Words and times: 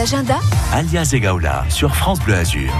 Agenda 0.00 0.40
Alia 0.72 1.04
Zegaoula 1.04 1.66
sur 1.68 1.94
France 1.94 2.18
Bleu 2.20 2.34
Azur. 2.34 2.72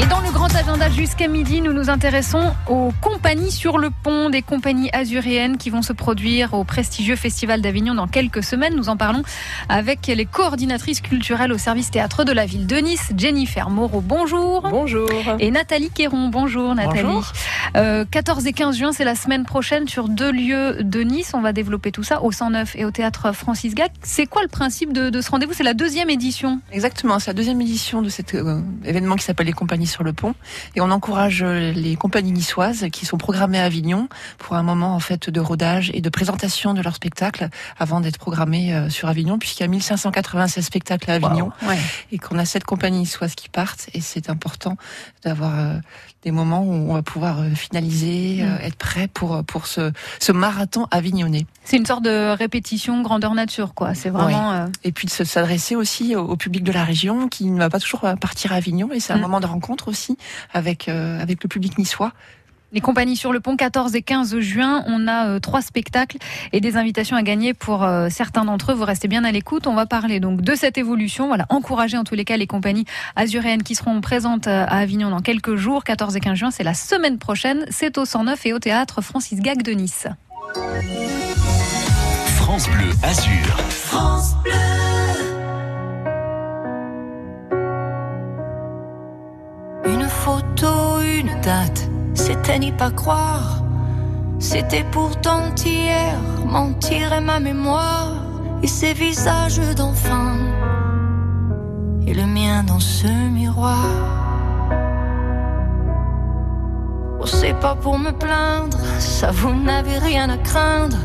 Et 0.00 0.06
dans 0.06 0.20
le 0.20 0.30
grand 0.30 0.52
agenda 0.54 0.88
jusqu'à 0.88 1.26
midi, 1.26 1.60
nous 1.60 1.72
nous 1.72 1.90
intéressons 1.90 2.52
aux 2.68 2.92
compagnies 3.00 3.50
sur 3.50 3.76
le 3.76 3.90
pont, 3.90 4.30
des 4.30 4.42
compagnies 4.42 4.88
azuréennes 4.92 5.56
qui 5.56 5.70
vont 5.70 5.82
se 5.82 5.92
produire 5.92 6.54
au 6.54 6.62
prestigieux 6.62 7.16
Festival 7.16 7.60
d'Avignon 7.60 7.94
dans 7.94 8.06
quelques 8.06 8.42
semaines. 8.44 8.74
Nous 8.76 8.88
en 8.88 8.96
parlons 8.96 9.22
avec 9.68 10.06
les 10.06 10.26
coordinatrices 10.26 11.00
culturelles 11.00 11.52
au 11.52 11.58
service 11.58 11.90
théâtre 11.90 12.22
de 12.24 12.30
la 12.32 12.46
ville 12.46 12.68
de 12.68 12.76
Nice, 12.76 13.12
Jennifer 13.16 13.68
Moreau, 13.68 14.00
bonjour. 14.00 14.68
Bonjour. 14.70 15.08
Et 15.40 15.50
Nathalie 15.50 15.90
Quéron, 15.90 16.28
bonjour 16.28 16.74
Nathalie. 16.76 17.02
Bonjour. 17.02 17.32
Euh, 17.76 18.04
14 18.08 18.46
et 18.46 18.52
15 18.52 18.76
juin, 18.76 18.92
c'est 18.92 19.04
la 19.04 19.16
semaine 19.16 19.44
prochaine 19.44 19.88
sur 19.88 20.08
deux 20.08 20.30
lieux 20.30 20.78
de 20.82 21.00
Nice. 21.00 21.32
On 21.34 21.40
va 21.40 21.52
développer 21.52 21.90
tout 21.90 22.04
ça 22.04 22.22
au 22.22 22.30
109 22.30 22.76
et 22.76 22.84
au 22.84 22.92
théâtre 22.92 23.32
Francis 23.32 23.74
Gac. 23.74 23.90
C'est 24.02 24.26
quoi 24.26 24.42
le 24.42 24.48
principe 24.48 24.92
de, 24.92 25.10
de 25.10 25.20
ce 25.20 25.30
rendez-vous? 25.30 25.52
C'est 25.52 25.64
la 25.64 25.74
deuxième 25.74 26.10
édition. 26.10 26.43
Exactement, 26.72 27.18
c'est 27.18 27.28
la 27.30 27.34
deuxième 27.34 27.60
édition 27.60 28.02
de 28.02 28.08
cet 28.08 28.34
euh, 28.34 28.60
événement 28.84 29.16
qui 29.16 29.24
s'appelle 29.24 29.46
les 29.46 29.52
compagnies 29.52 29.86
sur 29.86 30.02
le 30.04 30.12
pont 30.12 30.34
et 30.74 30.80
on 30.80 30.90
encourage 30.90 31.42
euh, 31.42 31.72
les 31.72 31.96
compagnies 31.96 32.32
niçoises 32.32 32.86
qui 32.92 33.06
sont 33.06 33.16
programmées 33.18 33.58
à 33.60 33.64
Avignon 33.64 34.08
pour 34.38 34.56
un 34.56 34.62
moment 34.62 34.94
en 34.94 35.00
fait 35.00 35.30
de 35.30 35.40
rodage 35.40 35.90
et 35.94 36.00
de 36.00 36.08
présentation 36.08 36.74
de 36.74 36.82
leur 36.82 36.94
spectacle 36.94 37.48
avant 37.78 38.00
d'être 38.00 38.18
programmées 38.18 38.74
euh, 38.74 38.88
sur 38.90 39.08
Avignon 39.08 39.38
puisqu'il 39.38 39.62
y 39.62 39.66
a 39.66 39.68
1596 39.68 40.64
spectacles 40.64 41.10
à 41.10 41.14
Avignon 41.14 41.50
Ouais. 41.66 41.78
et 42.12 42.18
qu'on 42.18 42.38
a 42.38 42.44
sept 42.44 42.64
compagnies 42.64 42.98
niçoises 43.00 43.34
qui 43.34 43.48
partent 43.48 43.88
et 43.94 44.00
c'est 44.00 44.28
important 44.30 44.76
d'avoir 45.24 45.58
euh, 45.58 45.74
des 46.22 46.30
moments 46.30 46.62
où 46.62 46.72
on 46.72 46.94
va 46.94 47.02
pouvoir 47.02 47.44
finaliser, 47.54 48.38
euh, 48.42 48.44
Mm. 48.54 48.58
être 48.62 48.76
prêt 48.76 49.08
pour 49.08 49.44
pour 49.44 49.66
ce, 49.66 49.92
ce 50.20 50.32
marathon 50.32 50.86
avignonnais. 50.90 51.46
C'est 51.64 51.76
une 51.76 51.86
sorte 51.86 52.02
de 52.04 52.34
répétition 52.36 53.02
grandeur 53.02 53.34
nature, 53.34 53.74
quoi. 53.74 53.94
C'est 53.94 54.10
vraiment. 54.10 54.52
euh, 54.52 54.66
et 54.84 54.92
puis 54.92 55.06
de 55.06 55.12
se- 55.12 55.24
s'adresser 55.24 55.76
aussi 55.76 56.14
au, 56.16 56.33
au 56.34 56.36
public 56.36 56.62
de 56.64 56.72
la 56.72 56.84
région 56.84 57.28
qui 57.28 57.46
ne 57.46 57.58
va 57.58 57.70
pas 57.70 57.80
toujours 57.80 58.00
partir 58.20 58.52
à 58.52 58.56
Avignon 58.56 58.90
et 58.92 59.00
c'est 59.00 59.12
un 59.12 59.16
Mm. 59.18 59.20
moment 59.22 59.40
de 59.40 59.46
rencontre 59.46 59.88
aussi 59.88 60.18
avec 60.52 60.88
euh, 60.88 61.20
avec 61.22 61.42
le 61.42 61.48
public 61.48 61.78
niçois. 61.78 62.12
Les 62.72 62.80
compagnies 62.80 63.14
sur 63.16 63.32
le 63.32 63.38
pont 63.38 63.54
14 63.56 63.94
et 63.94 64.02
15 64.02 64.40
juin, 64.40 64.82
on 64.88 65.06
a 65.06 65.28
euh, 65.28 65.38
trois 65.38 65.62
spectacles 65.62 66.16
et 66.52 66.60
des 66.60 66.76
invitations 66.76 67.16
à 67.16 67.22
gagner 67.22 67.54
pour 67.54 67.84
euh, 67.84 68.08
certains 68.10 68.44
d'entre 68.44 68.72
eux. 68.72 68.74
Vous 68.74 68.84
restez 68.84 69.06
bien 69.06 69.22
à 69.22 69.30
l'écoute. 69.30 69.68
On 69.68 69.76
va 69.76 69.86
parler 69.86 70.18
donc 70.18 70.40
de 70.40 70.54
cette 70.56 70.76
évolution. 70.76 71.28
Voilà, 71.28 71.46
encourager 71.50 71.96
en 71.96 72.02
tous 72.02 72.16
les 72.16 72.24
cas 72.24 72.36
les 72.36 72.48
compagnies 72.48 72.84
azuréennes 73.14 73.62
qui 73.62 73.76
seront 73.76 74.00
présentes 74.00 74.48
euh, 74.48 74.64
à 74.66 74.78
Avignon 74.78 75.10
dans 75.10 75.20
quelques 75.20 75.54
jours. 75.54 75.84
14 75.84 76.16
et 76.16 76.20
15 76.20 76.36
juin, 76.36 76.50
c'est 76.50 76.64
la 76.64 76.74
semaine 76.74 77.18
prochaine. 77.18 77.64
C'est 77.70 77.96
au 77.96 78.04
109 78.04 78.44
et 78.46 78.52
au 78.52 78.58
théâtre 78.58 79.02
Francis 79.02 79.38
Gag 79.38 79.62
de 79.62 79.70
Nice. 79.70 80.08
France 82.38 82.68
Bleu 82.70 82.90
Azur. 83.04 83.56
Une 84.46 84.83
c'était 92.14 92.58
n'y 92.58 92.72
pas 92.72 92.90
croire. 92.90 93.62
C'était 94.38 94.84
pourtant 94.90 95.54
hier, 95.64 96.16
mentir 96.46 97.12
est 97.12 97.20
ma 97.20 97.38
mémoire. 97.38 98.12
Et 98.62 98.66
ces 98.66 98.94
visages 98.94 99.60
d'enfants, 99.76 100.38
et 102.06 102.14
le 102.14 102.24
mien 102.24 102.62
dans 102.66 102.80
ce 102.80 103.08
miroir. 103.30 103.84
Oh, 107.20 107.26
c'est 107.26 107.58
pas 107.60 107.74
pour 107.74 107.98
me 107.98 108.10
plaindre, 108.10 108.78
ça 108.98 109.30
vous 109.30 109.54
n'avez 109.54 109.98
rien 109.98 110.30
à 110.30 110.38
craindre. 110.38 110.96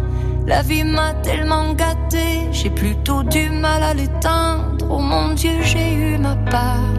La 0.48 0.62
vie 0.62 0.86
m'a 0.86 1.14
tellement 1.16 1.73
gâté, 1.73 2.48
j'ai 2.54 2.70
plutôt 2.70 3.23
du 3.23 3.50
mal 3.50 3.84
à 3.84 3.94
l'éteindre. 3.94 4.86
Oh 4.90 5.00
mon 5.00 5.34
Dieu, 5.34 5.62
j'ai 5.64 5.94
eu 5.94 6.17
ma 6.17 6.36
part 6.50 6.80
et 6.95 6.98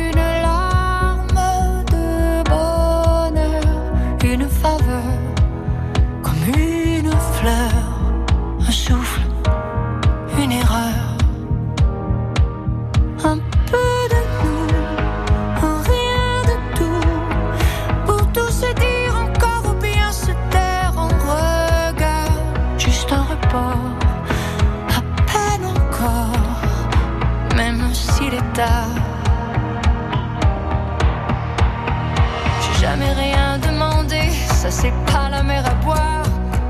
c'est 34.71 34.93
pas 35.11 35.29
la 35.29 35.43
mer 35.43 35.63
à 35.65 35.73
boire. 35.85 36.23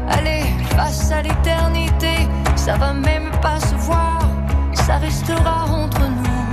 Allez, 0.10 0.44
face 0.76 1.12
à 1.12 1.22
l'éternité, 1.22 2.28
ça 2.56 2.76
va 2.76 2.94
même 2.94 3.30
pas 3.42 3.60
se 3.60 3.76
voir, 3.76 4.20
ça 4.74 4.98
restera 4.98 5.66
entre 5.66 6.02
nous. 6.02 6.50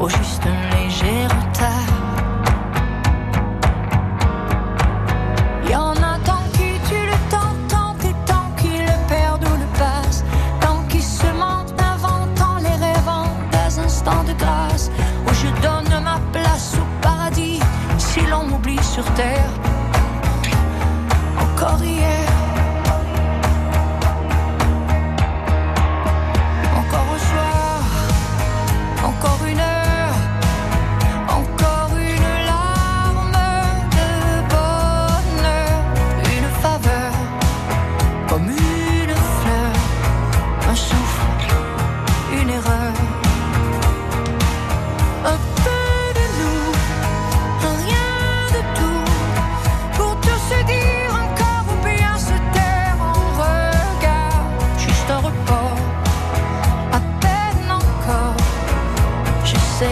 Au 0.00 0.08
juste 0.08 0.42
un 0.44 0.76
léger 0.76 1.26
retard. 1.26 1.94
Y 5.70 5.74
en 5.76 5.92
a 5.92 6.18
tant 6.24 6.42
qui 6.52 6.70
tuent 6.88 7.06
le 7.06 7.18
temps, 7.30 7.54
tant 7.68 7.94
et 8.04 8.14
tant 8.26 8.50
qui 8.56 8.78
le 8.78 9.08
perdent 9.08 9.44
ou 9.44 9.56
le 9.56 9.78
passent, 9.78 10.24
tant 10.60 10.82
qui 10.88 11.00
se 11.00 11.26
mentent, 11.26 11.74
inventant 11.80 12.56
les 12.60 12.76
rêvant 12.84 13.28
des 13.52 13.78
instants 13.78 14.24
de 14.24 14.32
grâce, 14.32 14.90
où 15.26 15.32
je 15.32 15.48
donne 15.62 16.02
ma 16.02 16.18
place 16.32 16.74
au 16.74 16.86
paradis, 17.00 17.60
si 17.98 18.20
l'on 18.26 18.44
m'oublie 18.48 18.82
sur 18.82 19.04
terre. 19.14 19.48
Encore 21.78 22.15
se 59.78 59.84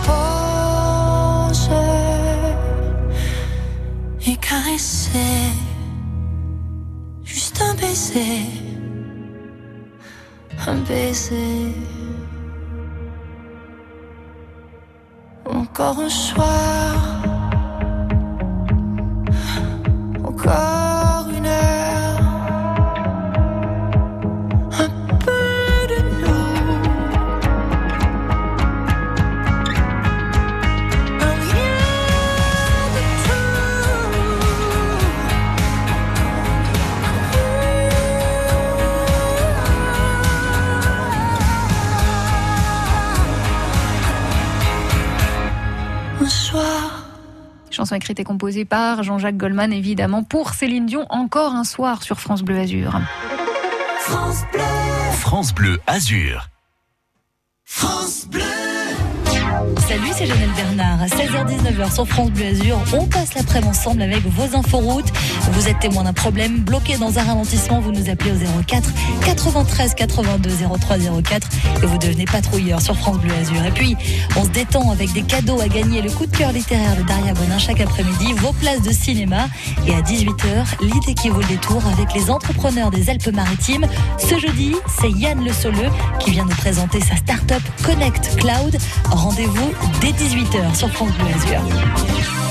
reposent. 0.00 0.32
Et 4.26 4.36
caresser, 4.36 5.52
juste 7.24 7.62
un 7.62 7.74
baiser, 7.74 8.46
un 10.66 10.76
baiser. 10.88 11.74
Encore 15.44 15.98
un 16.00 16.08
soir, 16.08 17.21
Chanson 47.92 47.96
écrite 47.96 48.20
et 48.20 48.24
composée 48.24 48.64
par 48.64 49.02
Jean-Jacques 49.02 49.36
Goldman, 49.36 49.70
évidemment, 49.72 50.22
pour 50.22 50.54
Céline 50.54 50.86
Dion, 50.86 51.04
encore 51.10 51.54
un 51.54 51.64
soir 51.64 52.02
sur 52.02 52.20
France 52.20 52.42
Bleu 52.42 52.58
Azur. 52.58 52.98
France 54.00 54.44
Bleu. 54.50 54.62
France 55.20 55.54
Bleu 55.54 55.78
Azur. 55.86 56.48
France 57.64 58.26
Bleu. 58.28 58.51
Salut, 59.92 60.08
c'est 60.16 60.24
Janelle 60.24 60.48
Bernard. 60.56 61.04
16h-19h 61.04 61.94
sur 61.94 62.08
France 62.08 62.30
Bleu 62.30 62.46
Azur. 62.46 62.78
On 62.94 63.04
passe 63.04 63.34
l'après-midi 63.34 63.68
ensemble 63.68 64.00
avec 64.00 64.26
vos 64.26 64.56
inforoutes. 64.56 65.12
Vous 65.52 65.68
êtes 65.68 65.80
témoin 65.80 66.04
d'un 66.04 66.14
problème, 66.14 66.60
bloqué 66.60 66.96
dans 66.96 67.18
un 67.18 67.22
ralentissement, 67.22 67.78
vous 67.78 67.92
nous 67.92 68.08
appelez 68.08 68.30
au 68.30 68.62
04 68.62 68.88
93 69.26 69.94
82 69.94 70.50
03 70.80 70.96
04 71.22 71.48
et 71.82 71.86
vous 71.86 71.98
devenez 71.98 72.24
patrouilleur 72.24 72.80
sur 72.80 72.96
France 72.96 73.18
Bleu 73.18 73.34
Azur. 73.34 73.62
Et 73.66 73.70
puis, 73.70 73.94
on 74.34 74.44
se 74.44 74.48
détend 74.48 74.90
avec 74.92 75.12
des 75.12 75.24
cadeaux 75.24 75.60
à 75.60 75.68
gagner. 75.68 76.00
Le 76.00 76.10
coup 76.10 76.24
de 76.24 76.34
cœur 76.34 76.52
littéraire 76.52 76.96
de 76.96 77.02
Daria 77.02 77.34
Bonin 77.34 77.58
chaque 77.58 77.82
après-midi, 77.82 78.32
vos 78.38 78.54
places 78.54 78.80
de 78.80 78.92
cinéma. 78.92 79.48
Et 79.86 79.92
à 79.94 80.00
18h, 80.00 80.80
l'idée 80.80 81.12
qui 81.12 81.28
vaut 81.28 81.40
le 81.40 81.48
détour 81.48 81.82
avec 81.88 82.14
les 82.14 82.30
entrepreneurs 82.30 82.90
des 82.90 83.10
Alpes-Maritimes. 83.10 83.86
Ce 84.16 84.38
jeudi, 84.38 84.74
c'est 84.98 85.10
Yann 85.10 85.44
Le 85.44 85.52
Soleux 85.52 85.90
qui 86.18 86.30
vient 86.30 86.46
nous 86.46 86.56
présenter 86.56 86.98
sa 87.02 87.16
start-up 87.16 87.62
Connect 87.84 88.36
Cloud. 88.36 88.78
Rendez-vous 89.10 89.70
dès 90.00 90.10
18h 90.10 90.74
sur 90.74 90.90
France 90.90 91.12
Bleu 91.12 91.28
Azur. 91.34 92.41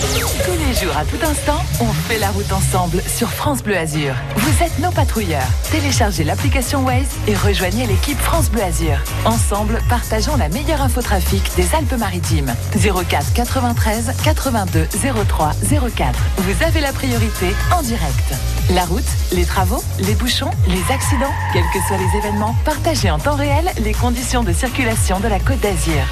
Tous 0.00 0.52
les 0.52 0.74
jours, 0.74 0.96
à 0.96 1.04
tout 1.04 1.22
instant, 1.22 1.62
on 1.80 1.92
fait 1.92 2.18
la 2.18 2.30
route 2.30 2.50
ensemble 2.52 3.02
sur 3.06 3.28
France 3.28 3.62
Bleu 3.62 3.76
Azur. 3.76 4.14
Vous 4.34 4.64
êtes 4.64 4.78
nos 4.78 4.90
patrouilleurs. 4.90 5.46
Téléchargez 5.70 6.24
l'application 6.24 6.84
Waze 6.84 7.06
et 7.28 7.34
rejoignez 7.34 7.86
l'équipe 7.86 8.18
France 8.18 8.50
Bleu 8.50 8.62
Azur. 8.62 8.96
Ensemble, 9.26 9.78
partageons 9.90 10.36
la 10.36 10.48
meilleure 10.48 10.80
infotrafic 10.80 11.54
des 11.54 11.74
Alpes-Maritimes. 11.74 12.54
04 12.72 13.34
93 13.34 14.14
82 14.24 14.86
03 15.28 15.52
04. 15.94 16.18
Vous 16.38 16.64
avez 16.64 16.80
la 16.80 16.92
priorité 16.94 17.54
en 17.76 17.82
direct. 17.82 18.34
La 18.70 18.86
route, 18.86 19.04
les 19.32 19.44
travaux, 19.44 19.84
les 19.98 20.14
bouchons, 20.14 20.50
les 20.66 20.94
accidents, 20.94 21.34
quels 21.52 21.68
que 21.74 21.86
soient 21.86 21.98
les 21.98 22.18
événements, 22.18 22.56
partagez 22.64 23.10
en 23.10 23.18
temps 23.18 23.36
réel 23.36 23.70
les 23.82 23.92
conditions 23.92 24.44
de 24.44 24.52
circulation 24.54 25.20
de 25.20 25.28
la 25.28 25.40
Côte 25.40 25.60
d'Azur. 25.60 26.02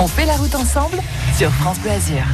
On 0.00 0.08
fait 0.08 0.26
la 0.26 0.34
route 0.34 0.54
ensemble 0.56 0.98
sur 1.36 1.50
France 1.52 1.78
Bleu 1.78 1.92
Azur. 1.92 2.24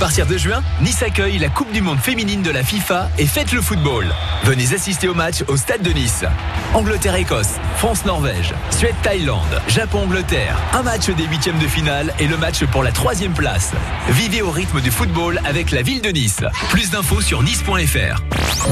Partir 0.00 0.24
de 0.24 0.38
juin, 0.38 0.62
Nice 0.80 1.02
accueille 1.02 1.38
la 1.38 1.50
Coupe 1.50 1.70
du 1.72 1.82
Monde 1.82 1.98
féminine 1.98 2.40
de 2.40 2.50
la 2.50 2.64
FIFA 2.64 3.10
et 3.18 3.26
faites 3.26 3.52
le 3.52 3.60
football. 3.60 4.06
Venez 4.44 4.72
assister 4.72 5.08
au 5.08 5.14
match 5.14 5.44
au 5.46 5.58
Stade 5.58 5.82
de 5.82 5.90
Nice. 5.90 6.24
Angleterre-Écosse, 6.72 7.56
France-Norvège, 7.76 8.54
Suède-Thaïlande, 8.70 9.60
Japon-Angleterre. 9.68 10.56
Un 10.72 10.82
match 10.82 11.10
des 11.10 11.24
huitièmes 11.24 11.58
de 11.58 11.66
finale 11.66 12.14
et 12.18 12.26
le 12.26 12.38
match 12.38 12.64
pour 12.64 12.82
la 12.82 12.92
troisième 12.92 13.34
place. 13.34 13.72
Vivez 14.08 14.40
au 14.40 14.50
rythme 14.50 14.80
du 14.80 14.90
football 14.90 15.38
avec 15.44 15.70
la 15.70 15.82
ville 15.82 16.00
de 16.00 16.08
Nice. 16.08 16.40
Plus 16.70 16.90
d'infos 16.90 17.20
sur 17.20 17.42
nice.fr. 17.42 18.22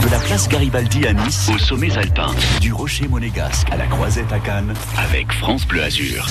De 0.02 0.10
la 0.10 0.19
place 0.20 0.48
Garibaldi 0.48 1.06
à 1.06 1.12
Nice, 1.12 1.50
aux 1.54 1.58
sommets 1.58 1.98
alpins, 1.98 2.34
du 2.62 2.72
rocher 2.72 3.06
monégasque 3.06 3.69
à 3.70 3.76
la 3.76 3.86
croisette 3.86 4.32
à 4.32 4.38
Cannes, 4.38 4.72
avec 4.96 5.31
France 5.34 5.66
Bleu 5.66 5.82
Azur. 5.82 6.26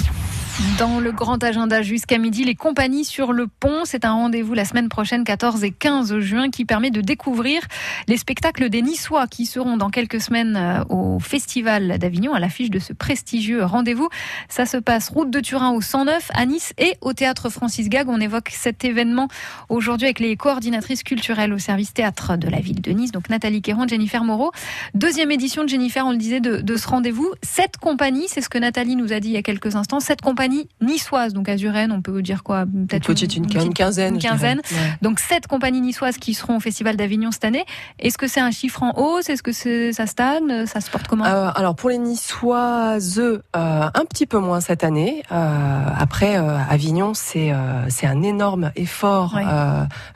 Dans 0.79 0.99
le 0.99 1.11
grand 1.11 1.43
agenda 1.43 1.83
jusqu'à 1.83 2.17
midi, 2.17 2.43
les 2.43 2.55
compagnies 2.55 3.05
sur 3.05 3.31
le 3.31 3.45
pont. 3.45 3.81
C'est 3.85 4.05
un 4.05 4.13
rendez-vous 4.13 4.55
la 4.55 4.65
semaine 4.65 4.89
prochaine, 4.89 5.23
14 5.23 5.63
et 5.63 5.69
15 5.69 6.17
juin, 6.17 6.49
qui 6.49 6.65
permet 6.65 6.89
de 6.89 6.99
découvrir 6.99 7.61
les 8.07 8.17
spectacles 8.17 8.69
des 8.69 8.81
Niçois 8.81 9.27
qui 9.27 9.45
seront 9.45 9.77
dans 9.77 9.91
quelques 9.91 10.19
semaines 10.19 10.55
euh, 10.55 10.83
au 10.89 11.19
Festival 11.19 11.99
d'Avignon 11.99 12.33
à 12.33 12.39
l'affiche 12.39 12.71
de 12.71 12.79
ce 12.79 12.91
prestigieux 12.91 13.63
rendez-vous. 13.63 14.09
Ça 14.49 14.65
se 14.65 14.77
passe 14.77 15.09
route 15.09 15.29
de 15.29 15.39
Turin 15.41 15.73
au 15.73 15.81
109 15.81 16.31
à 16.33 16.45
Nice 16.47 16.73
et 16.79 16.95
au 17.01 17.13
théâtre 17.13 17.49
Francis 17.49 17.87
Gag. 17.87 18.09
On 18.09 18.19
évoque 18.19 18.49
cet 18.51 18.83
événement 18.83 19.27
aujourd'hui 19.69 20.07
avec 20.07 20.19
les 20.19 20.35
coordinatrices 20.37 21.03
culturelles 21.03 21.53
au 21.53 21.59
service 21.59 21.93
théâtre 21.93 22.35
de 22.35 22.49
la 22.49 22.61
ville 22.61 22.81
de 22.81 22.91
Nice, 22.91 23.11
donc 23.11 23.29
Nathalie 23.29 23.61
Quéron, 23.61 23.87
Jennifer 23.87 24.23
Moreau. 24.23 24.51
Deuxième 24.95 25.29
édition 25.29 25.63
de 25.63 25.69
Jennifer, 25.69 26.03
on 26.03 26.11
le 26.11 26.17
disait, 26.17 26.39
de, 26.39 26.61
de 26.61 26.77
ce 26.77 26.87
rendez-vous. 26.87 27.31
Sept 27.43 27.77
compagnies, 27.77 28.25
c'est 28.27 28.41
ce 28.41 28.49
que 28.49 28.57
Nathalie 28.57 28.95
nous 28.95 29.13
a 29.13 29.19
dit 29.19 29.29
il 29.29 29.33
y 29.33 29.37
a 29.37 29.43
quelques 29.43 29.75
instants, 29.75 29.99
sept 29.99 30.21
compagnies 30.47 30.69
niçoises, 30.81 31.33
donc 31.33 31.49
azurennes, 31.49 31.91
on 31.91 32.01
peut 32.01 32.21
dire 32.21 32.43
quoi? 32.43 32.65
Peut-être 32.65 33.05
petite, 33.05 33.35
une, 33.35 33.45
une, 33.45 33.73
quinzaine. 33.73 34.15
Une 34.15 34.21
quinzaine. 34.21 34.61
Donc 35.01 35.19
sept 35.19 35.47
compagnies 35.47 35.81
niçoises 35.81 36.17
qui 36.17 36.33
seront 36.33 36.57
au 36.57 36.59
Festival 36.59 36.95
d'Avignon 36.95 37.31
cette 37.31 37.45
année. 37.45 37.65
Est-ce 37.99 38.17
que 38.17 38.27
c'est 38.27 38.39
un 38.39 38.51
chiffre 38.51 38.81
en 38.83 38.93
hausse? 38.97 39.29
Est-ce 39.29 39.43
que 39.43 39.51
c'est, 39.51 39.91
ça 39.93 40.05
stagne? 40.07 40.65
Ça 40.65 40.79
se 40.81 40.89
porte 40.89 41.07
comment? 41.07 41.25
Euh, 41.25 41.49
Alors 41.55 41.75
pour 41.75 41.89
les 41.89 41.97
niçoises, 41.97 43.19
euh, 43.19 43.39
un 43.55 44.05
petit 44.05 44.25
peu 44.25 44.39
moins 44.39 44.61
cette 44.61 44.83
année. 44.83 45.23
Euh, 45.31 45.85
après, 45.97 46.37
euh, 46.37 46.57
Avignon, 46.69 47.13
c'est 47.13 47.51
euh, 47.51 47.89
c'est 47.89 48.07
un 48.07 48.21
énorme 48.23 48.71
effort 48.75 49.33
Ouais. 49.35 49.43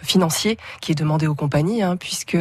financier 0.02 0.58
qui 0.80 0.92
est 0.94 0.96
demandé 0.96 1.28
aux 1.28 1.36
compagnies, 1.36 1.84
hein, 1.84 1.96
puisque 1.98 2.38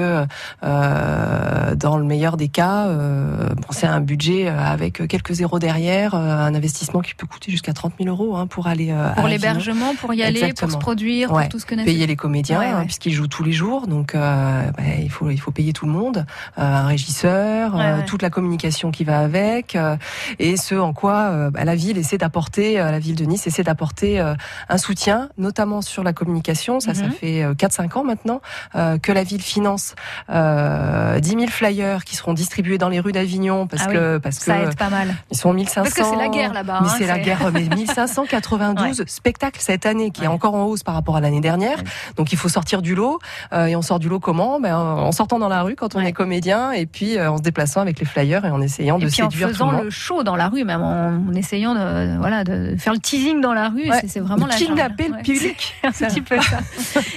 dans 0.62 1.98
le 1.98 2.04
meilleur 2.04 2.36
des 2.36 2.48
cas, 2.48 2.86
bon, 2.86 3.66
c'est 3.70 3.86
un 3.86 4.00
budget 4.00 4.48
avec 4.48 5.06
quelques 5.08 5.32
zéros 5.32 5.58
derrière, 5.58 6.14
un 6.14 6.54
investissement 6.54 7.00
qui 7.00 7.14
peut 7.14 7.26
coûter 7.26 7.50
jusqu'à 7.50 7.72
30 7.80 7.94
000 8.02 8.10
euros 8.10 8.36
hein, 8.36 8.46
pour 8.46 8.66
aller 8.66 8.90
à 8.90 9.14
Pour 9.16 9.26
l'hébergement, 9.26 9.94
pour 9.94 10.12
y 10.12 10.22
aller, 10.22 10.52
pour 10.52 10.70
se 10.70 10.76
produire, 10.76 11.32
Ouais. 11.32 11.42
pour 11.44 11.48
tout 11.52 11.58
ce 11.58 11.64
que 11.66 11.74
payer 11.74 12.06
les 12.06 12.16
comédiens 12.16 12.58
Ouais, 12.58 12.66
ouais. 12.66 12.72
hein, 12.72 12.84
puisqu'ils 12.84 13.12
jouent 13.12 13.26
tous 13.28 13.42
les 13.42 13.52
jours 13.52 13.86
donc 13.86 14.14
euh, 14.14 14.70
bah, 14.76 14.82
il 15.00 15.08
faut 15.10 15.30
il 15.30 15.40
faut 15.40 15.50
payer 15.50 15.72
tout 15.72 15.86
le 15.86 15.92
monde 15.92 16.26
euh, 16.58 16.62
un 16.62 16.86
régisseur 16.86 17.72
euh, 17.80 18.00
toute 18.06 18.20
la 18.22 18.28
communication 18.30 18.90
qui 18.90 19.04
va 19.04 19.20
avec 19.20 19.76
euh, 19.76 19.96
et 20.38 20.56
ce 20.58 20.74
en 20.74 20.92
quoi 20.92 21.14
euh, 21.30 21.50
bah, 21.50 21.64
la 21.64 21.74
ville 21.74 21.96
essaie 21.96 22.18
d'apporter 22.18 22.78
euh, 22.80 22.90
la 22.90 22.98
ville 22.98 23.14
de 23.16 23.24
Nice 23.24 23.46
essaie 23.46 23.62
d'apporter 23.62 24.20
euh, 24.20 24.34
un 24.68 24.78
soutien 24.78 25.28
notamment 25.38 25.80
sur 25.80 26.02
la 26.02 26.12
communication 26.12 26.80
ça 26.80 26.92
ça 26.94 27.04
Mhm. 27.04 27.12
fait 27.12 27.44
4 27.56 27.72
5 27.72 27.96
ans 27.96 28.04
maintenant 28.04 28.40
euh, 28.74 28.98
que 28.98 29.10
la 29.12 29.24
ville 29.24 29.40
finance 29.42 29.94
euh, 30.28 31.18
10 31.20 31.28
000 31.30 31.46
flyers 31.48 32.04
qui 32.04 32.16
seront 32.16 32.34
distribués 32.34 32.78
dans 32.78 32.88
les 32.88 33.00
rues 33.00 33.12
d'Avignon 33.12 33.66
parce 33.66 33.84
Ah 33.86 33.88
oui, 33.90 33.94
que 33.96 34.18
parce 34.18 34.36
Ça 34.36 34.56
que 34.58 34.68
aide 34.68 34.76
pas 34.76 34.90
mal. 34.90 35.14
ils 35.30 35.36
sont 35.36 35.52
1500 35.52 35.82
Parce 35.82 35.94
que 35.94 36.04
c'est 36.04 36.16
la 36.22 36.28
guerre 36.28 36.52
là-bas. 36.52 36.80
mais 36.82 36.88
hein, 36.88 36.94
c'est 36.98 37.06
la 37.06 37.18
guerre, 37.18 37.50
mais 37.54 37.68
1592 37.74 39.04
spectacles 39.06 39.60
cette 39.60 39.86
année, 39.86 40.10
qui 40.10 40.22
est 40.24 40.26
Ouais. 40.28 40.32
encore 40.34 40.54
en 40.54 40.64
hausse 40.64 40.82
par 40.82 40.94
rapport 40.94 41.16
à 41.16 41.20
l'année 41.20 41.40
dernière. 41.40 41.78
Ouais. 41.78 41.84
Donc 42.16 42.32
il 42.32 42.38
faut 42.38 42.48
sortir 42.48 42.82
du 42.82 42.94
lot. 42.94 43.18
Euh, 43.52 43.66
et 43.66 43.76
on 43.76 43.82
sort 43.82 43.98
du 43.98 44.08
lot 44.08 44.20
comment? 44.20 44.60
Ben, 44.60 44.76
En 44.76 45.12
sortant 45.12 45.38
dans 45.38 45.48
la 45.48 45.62
rue 45.62 45.74
quand 45.76 45.94
on 45.94 45.98
Ouais. 45.98 46.08
est 46.08 46.12
comédien, 46.12 46.72
et 46.72 46.86
puis 46.86 47.16
euh, 47.18 47.30
en 47.30 47.36
se 47.38 47.42
déplaçant 47.42 47.80
avec 47.80 47.98
les 48.00 48.06
flyers 48.06 48.44
et 48.44 48.50
en 48.50 48.60
essayant 48.60 48.98
Et 48.98 49.04
de 49.04 49.10
puis 49.10 49.22
en 49.22 49.30
séduire 49.30 49.48
tout 49.48 49.54
faisant 49.54 49.70
le 49.70 49.76
monde. 49.78 49.84
le 49.86 49.90
show 49.90 50.22
dans 50.22 50.36
la 50.36 50.48
rue, 50.48 50.64
même 50.64 50.82
en, 50.82 51.16
en 51.30 51.34
essayant 51.34 51.74
de, 51.74 52.18
voilà, 52.18 52.44
de 52.44 52.76
faire 52.78 52.92
le 52.92 52.98
teasing 52.98 53.40
dans 53.40 53.52
la 53.54 53.68
rue, 53.68 53.88
Ouais. 53.90 53.98
c'est- 54.00 54.08
c'est 54.08 54.20
vraiment 54.20 54.46
la 54.46 54.54
kidnapper 54.54 55.08
le 55.08 55.14
Ouais. 55.14 55.22
public. 55.22 55.74
un 55.84 55.90
petit 55.92 56.20
peu 56.20 56.40
ça. 56.40 56.58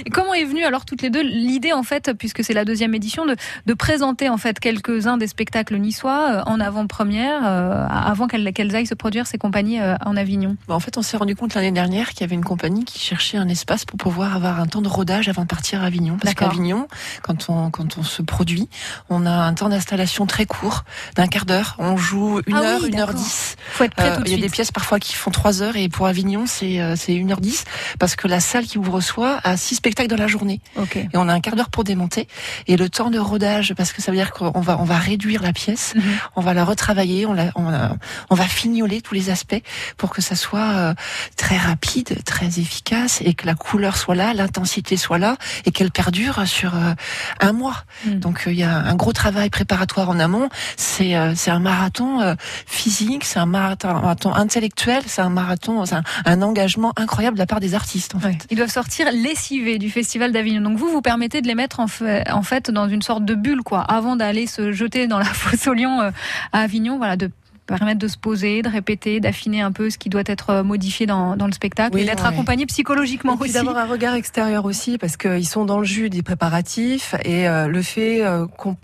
Et 0.04 0.10
comment 0.10 0.34
est 0.34 0.44
venue 0.44 0.64
alors 0.64 0.84
toutes 0.84 1.02
les 1.02 1.10
deux 1.10 1.22
l'idée 1.22 1.72
en 1.72 1.82
fait, 1.82 2.12
puisque 2.18 2.42
c'est 2.44 2.54
la 2.54 2.64
deuxième 2.64 2.94
édition, 2.94 3.26
de, 3.26 3.36
de 3.66 3.74
présenter 3.74 4.28
en 4.28 4.36
fait 4.38 4.58
quelques-uns 4.60 5.16
des 5.16 5.26
spectacles 5.26 5.76
niçois 5.78 6.28
euh, 6.30 6.42
en 6.46 6.60
avant-première, 6.60 7.40
euh, 7.44 7.86
avant 7.88 8.26
qu'elles 8.26 8.74
aillent 8.76 8.86
se 8.86 8.94
produire 8.94 9.26
ces 9.26 9.38
compagnies 9.38 9.80
en 10.04 10.16
Avignon. 10.34 10.56
Bah, 10.66 10.74
en 10.74 10.80
fait, 10.80 10.98
on 10.98 11.02
s'est 11.02 11.16
rendu 11.16 11.36
compte 11.36 11.54
l'année 11.54 11.70
dernière 11.70 12.10
qu'il 12.10 12.22
y 12.22 12.24
avait 12.24 12.34
une 12.34 12.42
compagnie 12.44 12.84
qui 12.84 12.98
cherchait 12.98 13.36
un 13.38 13.48
espace 13.48 13.84
pour 13.84 13.98
pouvoir 13.98 14.34
avoir 14.34 14.58
un 14.58 14.66
temps 14.66 14.82
de 14.82 14.88
rodage 14.88 15.28
avant 15.28 15.42
de 15.42 15.46
partir 15.46 15.82
à 15.82 15.86
Avignon. 15.86 16.16
Parce 16.20 16.34
D'accord. 16.34 16.48
qu'Avignon, 16.48 16.88
quand 17.22 17.48
on, 17.50 17.70
quand 17.70 17.98
on 17.98 18.02
se 18.02 18.20
produit, 18.20 18.68
on 19.10 19.26
a 19.26 19.30
un 19.30 19.54
temps 19.54 19.68
d'installation 19.68 20.26
très 20.26 20.44
court, 20.44 20.82
d'un 21.14 21.28
quart 21.28 21.44
d'heure. 21.44 21.76
On 21.78 21.96
joue 21.96 22.40
une 22.48 22.56
Ah 22.56 22.60
oui, 22.62 22.66
heure, 22.66 22.84
une 22.84 22.98
heure 22.98 23.14
dix. 23.14 23.54
Faut 23.74 23.84
être 23.84 23.94
prêt 23.94 24.10
Euh, 24.10 24.16
tout 24.16 24.22
de 24.22 24.28
Il 24.28 24.32
y 24.32 24.34
a 24.34 24.42
des 24.42 24.48
pièces 24.50 24.72
parfois 24.72 24.98
qui 24.98 25.14
font 25.14 25.30
trois 25.30 25.62
heures 25.62 25.76
et 25.76 25.88
pour 25.88 26.06
Avignon, 26.08 26.44
c'est 26.46 26.80
euh, 26.80 26.96
c'est 26.96 27.14
une 27.14 27.30
heure 27.30 27.40
dix 27.40 27.64
parce 28.00 28.16
que 28.16 28.26
la 28.26 28.40
salle 28.40 28.64
qui 28.64 28.78
vous 28.78 28.90
reçoit 28.90 29.38
a 29.44 29.56
six 29.56 29.76
spectacles 29.76 30.08
dans 30.10 30.16
la 30.16 30.26
journée 30.26 30.60
Ok. 30.76 30.96
et 30.96 31.08
on 31.14 31.28
a 31.28 31.32
un 31.32 31.40
quart 31.40 31.54
d'heure 31.54 31.70
pour 31.70 31.84
démonter 31.84 32.26
et 32.66 32.76
le 32.76 32.88
temps 32.88 33.10
de 33.10 33.18
rodage 33.20 33.74
parce 33.76 33.92
que 33.92 34.02
ça 34.02 34.10
veut 34.10 34.16
dire 34.18 34.32
qu'on 34.32 34.60
va 34.60 34.78
on 34.80 34.84
va 34.84 34.98
réduire 34.98 35.42
la 35.42 35.52
pièce, 35.52 35.92
Mhm. 35.94 36.02
on 36.36 36.40
va 36.40 36.54
la 36.54 36.64
retravailler, 36.64 37.26
on 37.26 37.32
la 37.34 37.52
on, 37.54 37.70
la- 37.70 37.96
on 38.30 38.34
va 38.34 38.44
fignoler 38.44 39.00
tous 39.00 39.14
les 39.14 39.30
aspects 39.30 39.62
pour 39.96 40.10
que 40.10 40.22
ça 40.24 40.34
soit 40.34 40.60
euh, 40.60 40.94
très 41.36 41.56
rapide, 41.56 42.22
très 42.24 42.58
efficace 42.58 43.20
et 43.24 43.34
que 43.34 43.46
la 43.46 43.54
couleur 43.54 43.96
soit 43.96 44.14
là, 44.14 44.34
l'intensité 44.34 44.96
soit 44.96 45.18
là 45.18 45.36
et 45.64 45.70
qu'elle 45.70 45.90
perdure 45.90 46.46
sur 46.46 46.74
euh, 46.74 46.94
un 47.40 47.52
mois. 47.52 47.84
Mhm. 48.06 48.18
Donc 48.20 48.44
euh, 48.46 48.52
il 48.52 48.58
y 48.58 48.64
a 48.64 48.74
un 48.74 48.94
gros 48.94 49.12
travail 49.12 49.50
préparatoire 49.50 50.08
en 50.08 50.18
amont. 50.18 50.48
C'est 50.76 51.14
c'est 51.34 51.50
un 51.50 51.58
marathon 51.58 52.36
physique, 52.66 53.24
c'est 53.24 53.38
un 53.38 53.46
marathon, 53.46 54.32
intellectuel, 54.32 55.02
c'est 55.06 55.20
un 55.20 55.28
marathon, 55.28 55.84
c'est 55.84 55.96
un, 55.96 56.02
un 56.24 56.42
engagement 56.42 56.92
incroyable 56.96 57.36
de 57.36 57.42
la 57.42 57.46
part 57.46 57.60
des 57.60 57.74
artistes 57.74 58.14
en 58.14 58.20
fait. 58.20 58.28
Ouais. 58.28 58.38
Ils 58.50 58.56
doivent 58.56 58.70
sortir 58.70 59.12
lessivés 59.12 59.78
du 59.78 59.90
festival 59.90 60.32
d'Avignon. 60.32 60.62
Donc 60.62 60.78
vous, 60.78 60.88
vous 60.88 61.02
permettez 61.02 61.42
de 61.42 61.46
les 61.46 61.54
mettre 61.54 61.80
en 61.80 61.86
fait, 61.86 62.28
en 62.30 62.42
fait 62.42 62.70
dans 62.70 62.88
une 62.88 63.02
sorte 63.02 63.24
de 63.24 63.34
bulle, 63.34 63.62
quoi, 63.62 63.82
avant 63.82 64.16
d'aller 64.16 64.46
se 64.46 64.72
jeter 64.72 65.06
dans 65.06 65.18
la 65.18 65.24
fosse 65.42 65.66
au 65.66 65.74
lion 65.74 66.00
à 66.00 66.58
Avignon. 66.58 66.96
Voilà, 66.96 67.16
de 67.16 67.30
permettre 67.66 67.98
de 67.98 68.08
se 68.08 68.18
poser, 68.18 68.62
de 68.62 68.68
répéter, 68.68 69.20
d'affiner 69.20 69.60
un 69.60 69.72
peu 69.72 69.90
ce 69.90 69.98
qui 69.98 70.08
doit 70.08 70.22
être 70.26 70.62
modifié 70.62 71.06
dans, 71.06 71.36
dans 71.36 71.46
le 71.46 71.52
spectacle 71.52 71.98
et 71.98 72.04
d'être 72.04 72.26
accompagné 72.26 72.66
psychologiquement 72.66 73.36
et 73.36 73.44
aussi. 73.44 73.52
D'avoir 73.52 73.78
un 73.78 73.86
regard 73.86 74.14
extérieur 74.14 74.64
aussi 74.64 74.98
parce 74.98 75.16
qu'ils 75.16 75.46
sont 75.46 75.64
dans 75.64 75.78
le 75.78 75.84
jus 75.84 76.10
des 76.10 76.22
préparatifs 76.22 77.14
et 77.24 77.48
euh, 77.48 77.66
le 77.66 77.82
fait 77.82 78.24
euh, 78.24 78.46
qu'on 78.46 78.76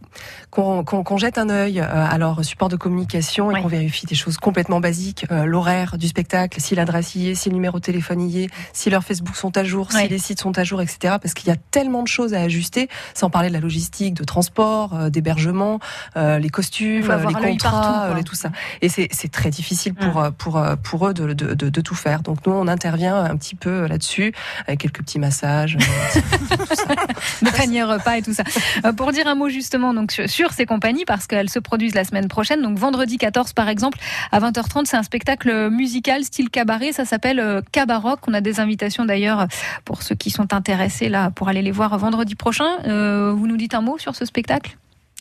qu'on 0.51 1.17
jette 1.17 1.39
un 1.39 1.49
œil 1.49 1.81
euh, 1.81 1.87
à 1.89 2.19
leur 2.19 2.45
support 2.45 2.69
de 2.69 2.77
communication 2.77 3.51
et 3.51 3.63
qu'on 3.63 3.69
vérifie 3.69 4.07
des 4.07 4.15
choses 4.15 4.37
complètement 4.37 4.81
basiques, 4.81 5.27
l'horaire 5.31 5.97
du 5.97 6.09
spectacle, 6.09 6.61
si 6.61 6.75
l'adresse 6.75 7.15
y 7.15 7.31
est, 7.31 7.35
si 7.35 7.49
le 7.49 7.55
numéro 7.55 7.79
de 7.79 7.85
téléphone 7.85 8.21
y 8.21 8.45
est, 8.45 8.51
si 8.73 8.91
leurs 8.91 9.05
Facebook 9.05 9.37
sont 9.37 9.57
à 9.57 9.65
jour, 9.65 9.93
si 9.93 10.09
les 10.09 10.19
sites 10.19 10.41
sont 10.41 10.59
à 10.59 10.65
jour, 10.65 10.81
etc. 10.83 11.17
Parce 11.21 11.35
qu'il 11.35 11.49
y 11.49 11.53
a 11.53 11.57
tellement 11.71 12.03
de 12.03 12.09
choses 12.09 12.35
à 12.35 12.41
ajuster, 12.41 12.89
sans 13.15 13.31
parler 13.31 13.49
de 13.49 13.55
la 13.55 13.61
logistique, 13.61 14.15
de 14.15 14.25
transport, 14.25 15.11
d'hébergement, 15.11 15.79
les 16.17 16.51
costumes, 16.51 17.11
les 17.29 17.35
contrats, 17.35 18.15
tout 18.25 18.35
ça. 18.35 18.51
Et 18.83 18.89
c'est 18.89 19.31
très 19.31 19.51
difficile 19.51 19.95
pour 19.95 20.21
mm. 20.21 20.33
pour 20.33 20.63
pour 20.83 21.09
eux 21.09 21.15
de, 21.15 21.33
de, 21.33 21.55
de, 21.55 21.69
de, 21.69 21.81
tout 21.81 21.95
faire. 21.95 22.23
Donc 22.23 22.47
nous, 22.47 22.53
on 22.53 22.69
intervient 22.69 23.17
un 23.17 23.37
petit 23.37 23.55
peu 23.55 23.87
là-dessus 23.87 24.33
avec 24.67 24.81
quelques 24.81 25.01
petits 25.01 25.19
massages, 25.19 25.77
de 25.77 27.51
panier 27.57 27.83
repas 27.83 28.17
et 28.17 28.23
tout 28.23 28.35
ça. 28.35 28.45
pour 28.93 29.13
dire 29.13 29.27
un 29.27 29.35
mot 29.35 29.49
justement 29.49 29.95
donc 29.95 30.13
sur, 30.27 30.53
ces 30.53 30.67
compagnies 30.67 31.05
parce 31.05 31.27
qu'elles 31.27 31.51
se 31.51 31.59
produisent 31.59 31.95
la 31.95 32.05
semaine 32.05 32.29
prochaine. 32.29 32.63
Donc 32.63 32.79
vendredi 32.79 33.19
14 33.19 33.53
par 33.53 33.69
exemple 33.69 33.99
à 34.33 34.41
20h30, 34.41 34.87
c'est 34.87 34.97
un 34.97 35.03
spectacle 35.03 35.71
musical 35.71 36.25
style 36.25 36.51
cabaret. 36.51 36.93
Ça 36.93 37.05
s'appelle 37.05 37.63
Cabaroc. 37.73 38.21
On 38.29 38.35
a 38.35 38.41
des 38.41 38.61
invitations 38.61 39.05
d'ailleurs 39.05 39.47
pour 39.85 40.03
ceux 40.03 40.15
qui 40.15 40.31
sont 40.31 40.53
intéressés 40.53 41.09
là 41.09 41.31
pour 41.31 41.49
aller 41.49 41.63
les 41.63 41.73
voir 41.73 41.97
vendredi 41.99 42.35
prochain. 42.35 42.79
Euh, 42.87 43.33
vous 43.33 43.47
nous 43.47 43.57
dites 43.57 43.75
un 43.75 43.81
mot 43.81 43.99
sur 43.99 44.17
ce 44.17 44.25
spectacle? 44.25 44.77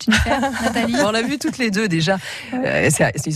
Nathalie 0.08 0.96
On 1.06 1.12
l'a 1.12 1.22
vu 1.22 1.38
toutes 1.38 1.58
les 1.58 1.72
deux 1.72 1.88
déjà. 1.88 2.18
Euh, 2.54 2.90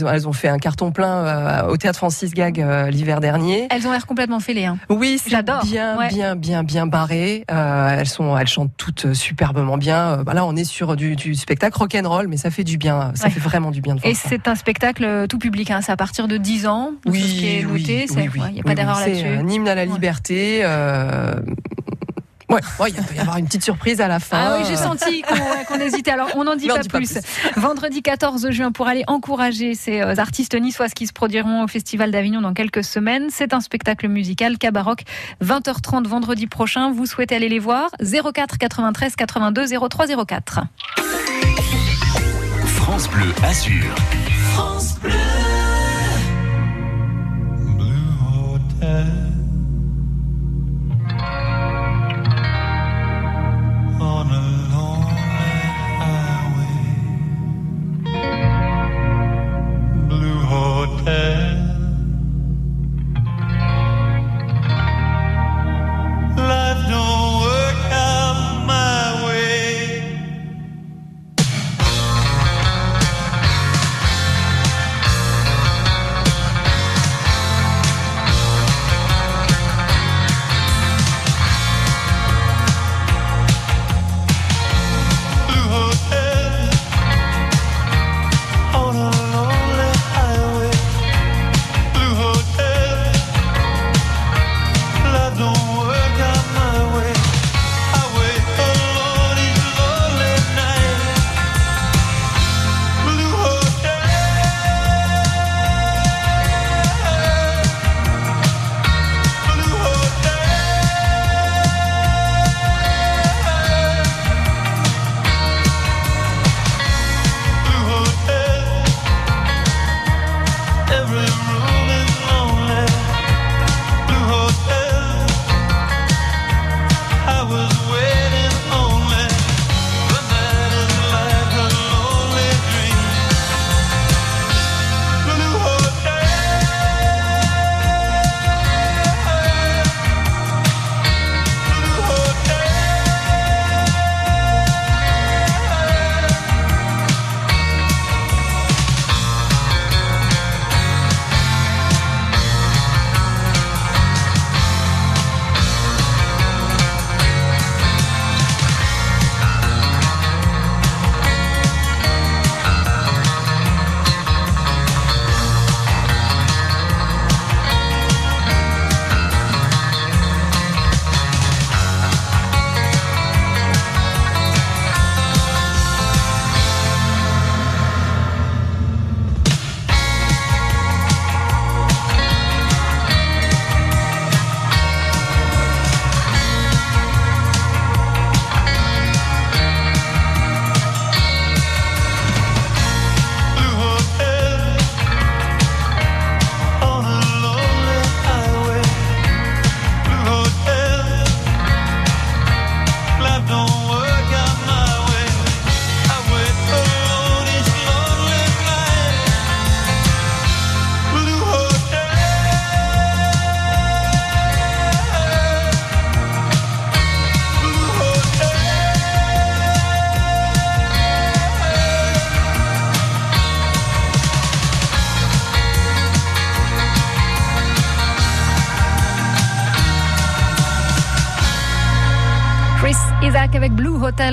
elles 0.09 0.27
ont 0.27 0.33
fait 0.33 0.47
un 0.47 0.57
carton 0.57 0.91
plein 0.91 1.25
euh, 1.25 1.67
au 1.67 1.77
théâtre 1.77 1.97
Francis 1.97 2.33
Gag 2.33 2.59
euh, 2.59 2.89
l'hiver 2.89 3.19
dernier. 3.19 3.67
Elles 3.69 3.87
ont 3.87 3.91
l'air 3.91 4.05
complètement 4.05 4.39
fêlées. 4.39 4.65
Hein. 4.65 4.77
Oui, 4.89 5.19
c'est 5.21 5.29
bien, 5.29 5.97
bien, 6.09 6.35
bien, 6.35 6.63
bien 6.63 6.87
barré. 6.87 7.45
elles 7.47 8.07
sont, 8.07 8.37
elles 8.37 8.47
chantent 8.47 8.73
toutes 8.77 9.13
superbement 9.13 9.77
bien. 9.77 10.23
Bah 10.23 10.33
là, 10.33 10.45
on 10.45 10.55
est 10.55 10.63
sur 10.63 10.95
du, 10.95 11.15
du 11.15 11.35
spectacle 11.35 11.77
rock 11.77 11.95
and 11.95 12.07
roll, 12.07 12.27
mais 12.27 12.37
ça 12.37 12.51
fait 12.51 12.63
du 12.63 12.77
bien. 12.77 13.11
Ça 13.15 13.29
fait 13.29 13.39
vraiment 13.39 13.71
du 13.71 13.81
bien 13.81 13.95
de 13.95 14.01
voir 14.01 14.11
Et 14.11 14.15
c'est 14.15 14.47
un 14.47 14.55
spectacle 14.55 15.27
tout 15.27 15.39
public. 15.39 15.71
Hein. 15.71 15.81
C'est 15.81 15.91
à 15.91 15.97
partir 15.97 16.27
de 16.27 16.37
10 16.37 16.67
ans. 16.67 16.91
Oui, 17.05 17.21
ce 17.21 17.39
qui 17.39 17.57
est 17.57 17.63
noté. 17.63 18.05
Il 18.09 18.53
n'y 18.53 18.59
a 18.59 18.63
pas 18.63 18.75
d'erreur 18.75 18.99
là-dessus. 18.99 19.21
C'est 19.21 19.37
un 19.37 19.47
hymne 19.47 19.67
à 19.67 19.75
la 19.75 19.85
liberté. 19.85 20.63
Ouais, 22.79 22.89
il 22.89 22.95
peut 22.95 23.15
y 23.15 23.19
avoir 23.19 23.37
une 23.37 23.45
petite 23.45 23.63
surprise 23.63 24.01
à 24.01 24.07
la 24.07 24.19
fin. 24.19 24.37
Ah 24.39 24.57
oui, 24.57 24.65
j'ai 24.67 24.75
senti 24.75 25.23
qu'on 25.67 25.79
hésitait. 25.79 26.11
Alors, 26.11 26.29
on 26.35 26.43
n'en 26.43 26.55
dit, 26.55 26.67
pas, 26.67 26.79
plus. 26.79 27.17
Vendredi 27.55 28.01
14 28.01 28.49
juin, 28.51 28.71
pour 28.71 28.87
aller 28.87 29.03
encourager 29.07 29.75
ces 29.75 30.01
euh, 30.01 30.15
artistes 30.17 30.59
niçoises 30.59 30.93
qui 30.93 31.07
se 31.07 31.13
produiront 31.13 31.63
au 31.63 31.67
Festival 31.67 32.11
d'Avignon 32.11 32.41
dans 32.41 32.53
quelques 32.53 32.83
semaines. 32.83 33.27
C'est 33.29 33.53
un 33.53 33.61
spectacle 33.61 34.07
musical, 34.07 34.57
Cabaroc, 34.57 35.03
20h30 35.43 36.07
vendredi 36.07 36.47
prochain. 36.47 36.91
Vous 36.91 37.05
souhaitez 37.05 37.35
aller 37.35 37.49
les 37.49 37.59
voir? 37.59 37.89
04 38.01 38.57
93 38.57 39.15
82 39.15 39.65
03 39.89 40.25
04. 40.25 40.61
France 42.65 43.09
Bleu 43.09 43.33
Azur. 43.43 43.95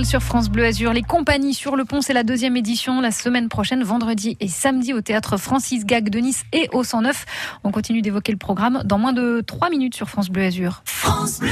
Sur 0.04 0.22
France 0.22 0.50
Bleu 0.50 0.64
Azur. 0.64 0.92
Les 0.92 1.02
compagnies 1.02 1.54
sur 1.54 1.74
le 1.74 1.84
pont, 1.84 2.00
c'est 2.00 2.12
la 2.12 2.22
deuxième 2.22 2.56
édition 2.56 3.00
la 3.00 3.10
semaine 3.10 3.48
prochaine, 3.48 3.82
vendredi 3.82 4.36
et 4.38 4.46
samedi 4.46 4.92
au 4.92 5.00
théâtre 5.00 5.36
Francis 5.36 5.84
Gag 5.84 6.10
de 6.10 6.18
Nice 6.18 6.44
et 6.52 6.68
au 6.72 6.84
109. 6.84 7.24
On 7.64 7.70
continue 7.70 8.02
d'évoquer 8.02 8.32
le 8.32 8.38
programme 8.38 8.82
dans 8.84 8.98
moins 8.98 9.12
de 9.12 9.42
3 9.46 9.70
minutes 9.70 9.94
sur 9.94 10.08
France 10.08 10.28
Bleu 10.28 10.44
Azur. 10.44 10.82
France 10.84 11.40
Bleu. 11.40 11.50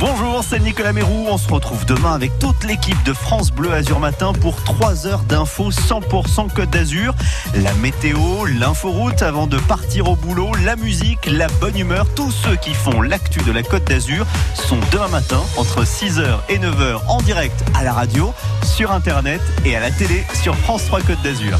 Bonjour, 0.00 0.44
c'est 0.48 0.60
Nicolas 0.60 0.92
Mérou. 0.92 1.26
On 1.28 1.38
se 1.38 1.48
retrouve 1.52 1.84
demain 1.84 2.14
avec 2.14 2.38
toute 2.38 2.62
l'équipe 2.62 3.02
de 3.02 3.12
France 3.12 3.50
Bleu 3.50 3.72
Azur 3.72 3.98
Matin 3.98 4.32
pour 4.32 4.62
3 4.62 5.08
heures 5.08 5.24
d'infos 5.24 5.70
100% 5.70 6.52
Côte 6.52 6.70
d'Azur. 6.70 7.14
La 7.54 7.72
météo, 7.74 8.46
l'inforoute 8.46 9.22
avant 9.22 9.48
de 9.48 9.58
partir 9.58 10.08
au 10.08 10.14
boulot, 10.14 10.52
la 10.64 10.76
musique, 10.76 11.26
la 11.26 11.48
bonne 11.60 11.76
humeur. 11.76 12.06
Tous 12.14 12.30
ceux 12.30 12.54
qui 12.56 12.74
font 12.74 13.02
l'actu 13.02 13.40
de 13.40 13.50
la 13.50 13.64
Côte 13.64 13.84
d'Azur 13.84 14.24
sont 14.54 14.78
demain 14.92 15.08
matin 15.08 15.40
entre 15.56 15.82
6h 15.84 16.38
et 16.48 16.58
9h 16.58 17.00
en 17.08 17.20
direct 17.22 17.64
à 17.76 17.82
la 17.82 17.92
radio, 17.92 18.32
sur 18.62 18.92
Internet 18.92 19.40
et 19.64 19.74
à 19.74 19.80
la 19.80 19.90
télé 19.90 20.24
sur 20.40 20.54
France 20.54 20.84
3 20.86 21.00
Côte 21.00 21.22
d'Azur. 21.24 21.58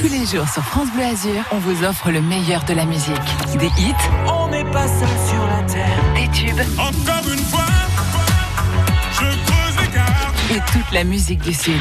Tous 0.00 0.08
les 0.08 0.24
jours 0.26 0.48
sur 0.48 0.62
France 0.62 0.88
Bleu 0.94 1.02
Azur, 1.02 1.42
on 1.50 1.58
vous 1.58 1.84
offre 1.84 2.10
le 2.12 2.22
meilleur 2.22 2.62
de 2.64 2.72
la 2.72 2.86
musique. 2.86 3.16
Des 3.58 3.66
hits. 3.78 3.94
On 4.26 4.48
n'est 4.48 4.64
pas 4.70 4.86
seul 4.86 5.08
sur 5.28 5.44
la 5.46 5.62
terre. 5.64 5.98
Des 6.14 6.28
tubes. 6.28 6.60
Encore 6.78 7.28
une 7.32 7.44
fois, 7.44 7.57
toute 10.66 10.92
la 10.92 11.04
musique 11.04 11.40
du 11.40 11.52
Sud. 11.52 11.74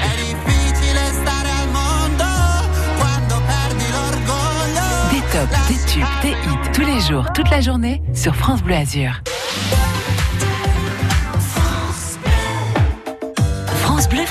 Des 5.11 5.19
tops, 5.31 5.67
des 5.67 5.91
tubes, 5.91 6.05
des 6.21 6.29
hits. 6.29 6.71
Tous 6.73 6.85
les 6.85 6.99
jours, 7.01 7.25
toute 7.33 7.49
la 7.49 7.61
journée 7.61 8.01
sur 8.13 8.35
France 8.35 8.61
Bleu 8.61 8.75
Azur. 8.75 9.21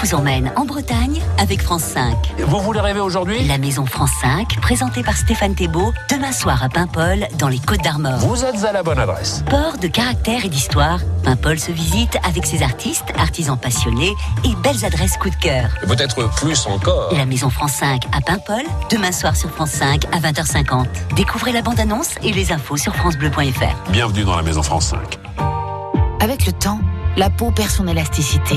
Vous 0.02 0.14
emmène 0.14 0.52
en 0.56 0.64
Bretagne 0.64 1.22
avec 1.38 1.62
France 1.62 1.82
5. 1.82 2.14
Vous 2.46 2.60
voulez 2.60 2.80
rêver 2.80 3.00
aujourd'hui? 3.00 3.46
La 3.46 3.56
maison 3.56 3.86
France 3.86 4.10
5, 4.20 4.60
présentée 4.60 5.02
par 5.02 5.16
Stéphane 5.16 5.54
Thébault, 5.54 5.92
demain 6.10 6.32
soir 6.32 6.62
à 6.62 6.68
Paimpol, 6.68 7.26
dans 7.38 7.48
les 7.48 7.58
Côtes 7.58 7.82
d'Armor. 7.82 8.18
Vous 8.18 8.44
êtes 8.44 8.62
à 8.64 8.72
la 8.72 8.82
bonne 8.82 8.98
adresse. 8.98 9.42
Port 9.48 9.78
de 9.78 9.88
caractère 9.88 10.44
et 10.44 10.48
d'histoire, 10.48 11.00
Paimpol 11.24 11.58
se 11.58 11.72
visite 11.72 12.18
avec 12.28 12.44
ses 12.44 12.62
artistes, 12.62 13.06
artisans 13.18 13.58
passionnés 13.58 14.12
et 14.44 14.54
belles 14.62 14.84
adresses 14.84 15.16
coup 15.16 15.30
de 15.30 15.36
cœur. 15.36 15.70
Peut-être 15.86 16.28
plus 16.36 16.66
encore. 16.66 17.14
La 17.14 17.24
maison 17.24 17.48
France 17.48 17.72
5 17.72 18.04
à 18.12 18.20
Paimpol, 18.20 18.64
demain 18.90 19.12
soir 19.12 19.34
sur 19.34 19.50
France 19.50 19.70
5 19.70 20.04
à 20.12 20.18
20h50. 20.18 20.86
Découvrez 21.16 21.52
la 21.52 21.62
bande-annonce 21.62 22.16
et 22.22 22.32
les 22.32 22.52
infos 22.52 22.76
sur 22.76 22.94
francebleu.fr. 22.94 23.90
Bienvenue 23.90 24.24
dans 24.24 24.36
la 24.36 24.42
maison 24.42 24.62
France 24.62 24.88
5. 24.88 25.18
Avec 26.20 26.44
le 26.44 26.52
temps, 26.52 26.80
la 27.16 27.30
peau 27.30 27.50
perd 27.50 27.70
son 27.70 27.86
élasticité. 27.86 28.56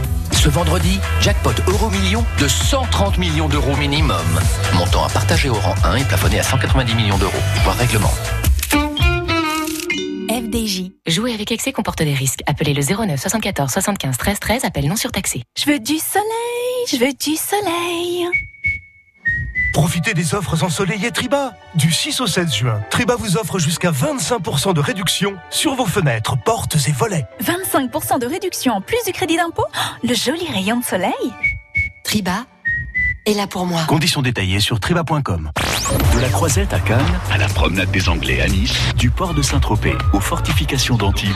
Ce 0.41 0.49
vendredi, 0.49 0.99
jackpot 1.19 1.53
euro 1.67 1.91
million 1.91 2.25
de 2.39 2.47
130 2.47 3.19
millions 3.19 3.47
d'euros 3.47 3.75
minimum. 3.75 4.25
Montant 4.73 5.05
à 5.05 5.09
partager 5.09 5.49
au 5.49 5.53
rang 5.53 5.75
1 5.83 5.97
et 5.97 6.03
plafonné 6.03 6.39
à 6.39 6.43
190 6.43 6.95
millions 6.95 7.19
d'euros. 7.19 7.37
Voir 7.63 7.77
règlement. 7.77 8.09
FDJ. 10.27 10.93
Jouer 11.05 11.35
avec 11.35 11.51
excès 11.51 11.71
comporte 11.71 12.01
des 12.01 12.15
risques. 12.15 12.41
Appelez 12.47 12.73
le 12.73 12.81
09 12.81 13.19
74 13.19 13.71
75 13.71 14.17
13 14.17 14.39
13. 14.39 14.65
Appel 14.65 14.87
non 14.87 14.95
surtaxé. 14.95 15.43
Je 15.55 15.69
veux 15.69 15.77
du 15.77 15.99
soleil, 15.99 16.87
je 16.89 16.97
veux 16.97 17.13
du 17.13 17.35
soleil. 17.35 18.27
Profitez 19.73 20.13
des 20.13 20.35
offres 20.35 20.63
ensoleillées 20.63 21.11
Triba. 21.11 21.53
Du 21.75 21.91
6 21.91 22.19
au 22.19 22.27
16 22.27 22.53
juin, 22.53 22.81
Triba 22.89 23.15
vous 23.15 23.37
offre 23.37 23.57
jusqu'à 23.57 23.91
25% 23.91 24.73
de 24.73 24.81
réduction 24.81 25.35
sur 25.49 25.75
vos 25.75 25.85
fenêtres, 25.85 26.35
portes 26.43 26.75
et 26.87 26.91
volets. 26.91 27.25
25% 27.41 28.19
de 28.19 28.25
réduction 28.25 28.73
en 28.73 28.81
plus 28.81 28.99
du 29.05 29.13
crédit 29.13 29.37
d'impôt 29.37 29.65
Le 30.03 30.13
joli 30.13 30.45
rayon 30.51 30.79
de 30.79 30.83
soleil 30.83 31.13
Triba 32.03 32.45
est 33.25 33.33
là 33.33 33.47
pour 33.47 33.65
moi. 33.65 33.81
Conditions 33.87 34.21
détaillées 34.21 34.59
sur 34.59 34.79
triba.com. 34.79 35.51
De 36.15 36.19
la 36.19 36.29
Croisette 36.29 36.73
à 36.73 36.79
Cannes, 36.79 37.19
à 37.31 37.37
la 37.37 37.47
promenade 37.47 37.91
des 37.91 38.09
Anglais 38.09 38.41
à 38.41 38.47
Nice, 38.47 38.73
du 38.97 39.09
port 39.09 39.33
de 39.33 39.41
Saint-Tropez 39.41 39.95
aux 40.13 40.19
fortifications 40.19 40.95
d'Antibes, 40.95 41.29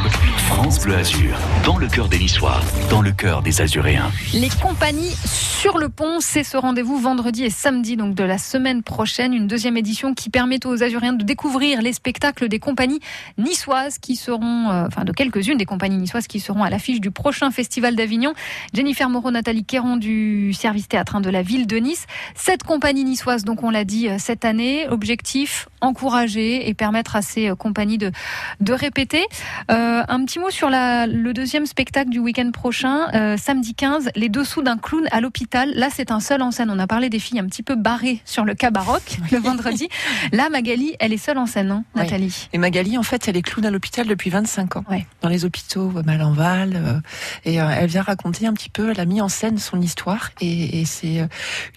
France 0.48 0.80
Bleu 0.82 0.96
Azur, 0.96 1.38
dans 1.64 1.78
le 1.78 1.88
cœur 1.88 2.08
des 2.08 2.18
Niçois, 2.18 2.60
dans 2.90 3.02
le 3.02 3.12
cœur 3.12 3.42
des 3.42 3.62
Azuréens. 3.62 4.12
Les 4.34 4.50
compagnies 4.50 5.16
sur 5.26 5.78
le 5.78 5.90
pont, 5.90 6.20
c'est 6.20 6.44
ce 6.44 6.58
rendez-vous 6.58 6.98
vendredi 6.98 7.44
et 7.44 7.50
samedi 7.50 7.98
donc 7.98 8.16
de 8.16 8.24
la 8.24 8.38
semaine 8.38 8.84
prochaine, 8.84 9.34
une 9.34 9.48
deuxième 9.48 9.78
édition 9.78 10.14
qui 10.14 10.30
permet 10.30 10.66
aux 10.66 10.84
Azuréens 10.84 11.14
de 11.14 11.24
découvrir 11.24 11.82
les 11.82 11.94
spectacles 11.94 12.48
des 12.48 12.60
compagnies 12.60 13.00
niçoises 13.38 13.98
qui 13.98 14.16
seront, 14.16 14.70
euh, 14.70 14.86
enfin 14.88 15.04
de 15.04 15.12
quelques-unes 15.12 15.58
des 15.58 15.66
compagnies 15.66 15.98
niçoises 15.98 16.28
qui 16.28 16.40
seront 16.40 16.64
à 16.64 16.70
l'affiche 16.70 17.02
du 17.02 17.12
prochain 17.12 17.52
festival 17.52 17.96
d'Avignon. 17.96 18.34
Jennifer 18.74 19.10
Moreau, 19.10 19.32
Nathalie 19.32 19.66
Quéron 19.66 19.98
du 19.98 20.54
service 20.54 20.88
théâtrin 20.88 21.22
de 21.22 21.30
la 21.30 21.42
ville 21.42 21.68
de 21.68 21.75
Nice. 21.80 22.06
Cette 22.36 22.64
compagnie 22.64 23.04
niçoise, 23.04 23.44
donc 23.44 23.64
on 23.64 23.70
l'a 23.70 23.84
dit 23.84 24.10
euh, 24.10 24.18
cette 24.20 24.46
année, 24.46 24.88
objectif 24.90 25.68
encourager 25.86 26.68
et 26.68 26.74
permettre 26.74 27.16
à 27.16 27.22
ces 27.22 27.50
euh, 27.50 27.56
compagnies 27.56 27.98
de, 27.98 28.12
de 28.60 28.74
répéter. 28.74 29.26
Euh, 29.72 30.04
un 30.08 30.26
petit 30.26 30.40
mot 30.40 30.50
sur 30.50 30.70
la, 30.70 31.08
le 31.08 31.34
deuxième 31.34 31.66
spectacle 31.66 32.10
du 32.10 32.20
week-end 32.20 32.50
prochain, 32.52 33.08
euh, 33.14 33.38
samedi 33.38 33.74
15, 33.74 34.10
Les 34.16 34.30
dessous 34.30 34.62
d'un 34.62 34.78
clown 34.78 35.08
à 35.12 35.22
l'hôpital. 35.22 35.72
Là, 35.76 35.90
c'est 35.92 36.12
un 36.12 36.20
seul 36.20 36.42
en 36.42 36.52
scène. 36.52 36.70
On 36.72 36.80
a 36.80 36.88
parlé 36.88 37.10
des 37.10 37.20
filles 37.20 37.40
un 37.40 37.46
petit 37.46 37.64
peu 37.64 37.76
barrées 37.76 38.22
sur 38.26 38.46
le 38.46 38.54
cas 38.54 38.72
baroque 38.72 39.18
le 39.32 39.38
vendredi. 39.38 39.88
Là, 40.32 40.50
Magali, 40.50 40.96
elle 41.00 41.14
est 41.14 41.18
seule 41.18 41.38
en 41.38 41.46
scène, 41.46 41.72
hein, 41.72 41.84
Nathalie. 41.96 42.50
Et 42.54 42.58
Magali, 42.58 42.98
en 42.98 43.04
fait, 43.04 43.28
elle 43.28 43.38
est 43.38 43.42
clown 43.42 43.66
à 43.66 43.72
l'hôpital 43.72 44.08
depuis 44.08 44.30
25 44.30 44.78
ans, 44.78 44.84
ouais. 44.90 45.06
dans 45.22 45.30
les 45.30 45.46
hôpitaux 45.46 45.92
Malenval. 46.06 46.74
Euh, 46.76 47.00
et 47.46 47.56
elle 47.56 47.90
vient 47.90 48.02
raconter 48.02 48.48
un 48.48 48.54
petit 48.54 48.70
peu, 48.70 48.92
elle 48.92 49.00
a 49.00 49.06
mis 49.06 49.22
en 49.22 49.30
scène 49.30 49.58
son 49.58 49.82
histoire. 49.82 50.32
Et, 50.42 50.82
et 50.82 50.86
c'est 50.86 51.28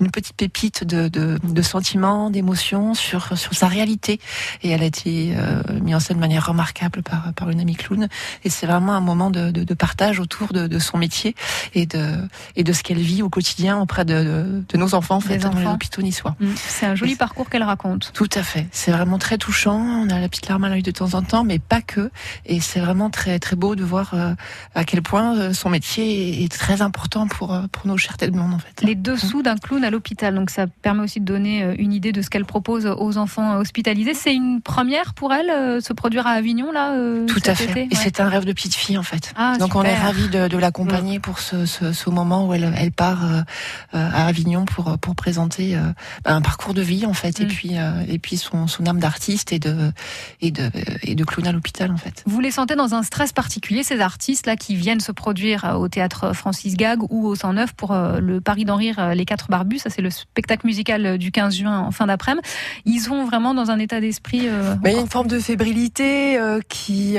une 0.01 0.11
petite 0.11 0.37
pépite 0.37 0.85
de, 0.85 1.09
de, 1.09 1.39
de 1.43 1.63
sentiments, 1.63 2.31
d'émotions 2.31 2.95
sur, 2.95 3.37
sur 3.37 3.55
sa 3.55 3.67
réalité. 3.69 3.98
Et 4.07 4.71
elle 4.71 4.83
a 4.83 4.87
été 4.87 5.35
euh, 5.37 5.63
mise 5.81 5.95
en 5.95 6.01
scène 6.01 6.17
de 6.17 6.21
manière 6.21 6.47
remarquable 6.47 7.03
par, 7.03 7.33
par 7.35 7.51
une 7.51 7.61
amie 7.61 7.77
clown. 7.77 8.09
Et 8.45 8.51
c'est 8.51 8.67
vraiment 8.67 8.93
un 8.93 9.01
moment 9.01 9.31
de, 9.31 9.51
de, 9.51 9.65
de 9.65 9.75
partage 9.75 10.21
autour 10.21 10.53
de, 10.53 10.67
de, 10.67 10.79
son 10.79 10.99
métier 10.99 11.35
et 11.75 11.87
de, 11.87 12.17
et 12.57 12.65
de 12.65 12.73
ce 12.73 12.83
qu'elle 12.83 12.99
vit 12.99 13.23
au 13.23 13.29
quotidien 13.29 13.79
auprès 13.79 14.05
de, 14.05 14.65
de, 14.69 14.79
nos 14.79 14.95
enfants, 14.95 15.17
en 15.17 15.21
fait, 15.21 15.39
dans 15.39 15.53
les 15.53 15.67
hôpitaux 15.67 16.03
niçois. 16.03 16.37
Mmh. 16.41 16.47
C'est 16.57 16.87
un 16.87 16.95
joli 16.95 17.13
et 17.13 17.17
parcours 17.17 17.51
qu'elle 17.51 17.63
raconte. 17.63 18.11
Tout 18.15 18.29
à 18.35 18.43
fait. 18.43 18.67
C'est 18.73 18.93
vraiment 18.93 19.19
très 19.19 19.39
touchant. 19.39 19.79
On 19.79 20.09
a 20.11 20.21
la 20.21 20.29
petite 20.29 20.49
larme 20.49 20.65
à 20.65 20.69
l'œil 20.69 20.83
de 20.83 20.91
temps 20.91 21.15
en 21.15 21.23
temps, 21.23 21.45
mais 21.45 21.59
pas 21.59 21.83
que. 21.83 22.11
Et 22.47 22.61
c'est 22.61 22.81
vraiment 22.81 23.11
très, 23.11 23.39
très 23.39 23.57
beau 23.57 23.75
de 23.77 23.85
voir 23.85 24.15
euh, 24.15 24.35
à 24.75 24.85
quel 24.85 25.03
point 25.03 25.37
euh, 25.37 25.53
son 25.53 25.71
métier 25.71 26.45
est 26.45 26.53
très 26.53 26.83
important 26.83 27.27
pour, 27.27 27.55
euh, 27.55 27.67
pour 27.73 27.87
nos 27.87 27.97
chers 27.97 28.17
têtes 28.17 28.33
blondes, 28.33 28.55
en 28.55 28.59
fait. 28.59 28.83
Les 28.83 28.95
dessous 28.95 29.43
d'un 29.43 29.57
clown 29.57 29.85
à 29.85 29.91
l'hôpital. 29.91 30.35
Donc, 30.35 30.51
ça 30.51 30.67
permet 30.67 31.03
aussi 31.03 31.21
de 31.21 31.25
donner 31.25 31.75
une 31.79 31.93
idée 31.93 32.13
de 32.13 32.23
ce 32.23 32.31
qu'elle 32.31 32.45
propose 32.45 32.87
aux 32.87 33.19
enfants 33.19 33.63
hospitalisés. 33.79 34.15
C'est 34.15 34.35
une 34.35 34.61
première 34.61 35.15
pour 35.15 35.33
elle, 35.33 35.51
euh, 35.51 35.81
se 35.81 35.93
produire 35.93 36.27
à 36.27 36.31
Avignon, 36.31 36.73
là 36.73 36.97
Tout 37.27 37.41
à 37.45 37.55
fait. 37.55 37.65
Été, 37.65 37.81
et 37.81 37.83
ouais. 37.85 37.89
c'est 37.95 38.21
un 38.21 38.29
rêve 38.29 38.45
de 38.45 38.53
petite 38.53 38.75
fille, 38.75 38.99
en 38.99 39.03
fait. 39.03 39.33
Ah, 39.37 39.57
Donc, 39.59 39.69
super. 39.69 39.81
on 39.81 39.85
est 39.85 39.95
ravis 39.95 40.29
de, 40.29 40.49
de 40.49 40.59
l'accompagner 40.59 41.19
mmh. 41.19 41.23
pour 41.23 41.39
ce, 41.39 41.65
ce, 41.65 41.93
ce, 41.93 42.11
moment 42.11 42.47
où 42.47 42.55
elle, 42.55 42.73
elle 42.77 42.91
part 42.91 43.25
euh, 43.25 43.43
à 43.93 44.27
Avignon 44.27 44.65
pour, 44.65 44.99
pour 44.99 45.15
présenter 45.15 45.77
euh, 45.77 45.93
un 46.25 46.41
parcours 46.41 46.75
de 46.75 46.83
vie, 46.83 47.07
en 47.07 47.13
fait, 47.13 47.39
mmh. 47.39 47.43
et 47.43 47.47
puis, 47.47 47.71
euh, 47.75 48.03
et 48.09 48.19
puis 48.19 48.37
son, 48.37 48.67
son 48.67 48.87
âme 48.87 48.99
d'artiste 48.99 49.53
et 49.53 49.59
de, 49.59 49.93
et, 50.41 50.51
de, 50.51 50.71
et 51.03 51.15
de 51.15 51.25
clown 51.25 51.47
à 51.47 51.53
l'hôpital, 51.53 51.93
en 51.93 51.97
fait. 51.97 52.25
Vous 52.27 52.41
les 52.41 52.51
sentez 52.51 52.75
dans 52.75 52.95
un 52.95 53.05
stress 53.05 53.33
particulier, 53.33 53.85
ces 53.85 54.01
artistes-là 54.01 54.57
qui 54.57 54.75
viennent 54.75 55.01
se 55.01 55.13
produire 55.13 55.77
au 55.79 55.89
théâtre 55.89 56.35
Francis 56.35 56.77
Gag 56.77 57.03
ou 57.11 57.27
au 57.27 57.37
109 57.37 57.75
pour 57.75 57.93
euh, 57.93 58.19
le 58.19 58.41
Paris 58.41 58.65
d'en 58.65 58.77
rire 58.77 59.15
Les 59.15 59.25
Quatre 59.25 59.49
Barbus. 59.49 59.79
Ça, 59.79 59.91
c'est 59.91 60.03
le 60.03 60.11
spectacle 60.11 60.67
musical 60.67 61.19
du 61.19 61.31
15 61.31 61.55
juin 61.55 61.79
en 61.79 61.91
fin 61.91 62.07
d'après-midi. 62.07 62.47
Ils 62.85 63.01
sont 63.01 63.25
vraiment 63.25 63.55
dans 63.55 63.68
un 63.71 63.79
état 63.79 64.01
d'esprit. 64.01 64.49
Euh, 64.49 64.75
Mais 64.83 64.93
il 64.93 64.97
y 64.97 64.99
a 64.99 65.03
une 65.03 65.09
forme 65.09 65.29
de 65.29 65.39
fébrilité 65.39 66.39
euh, 66.39 66.61
qui 66.69 67.19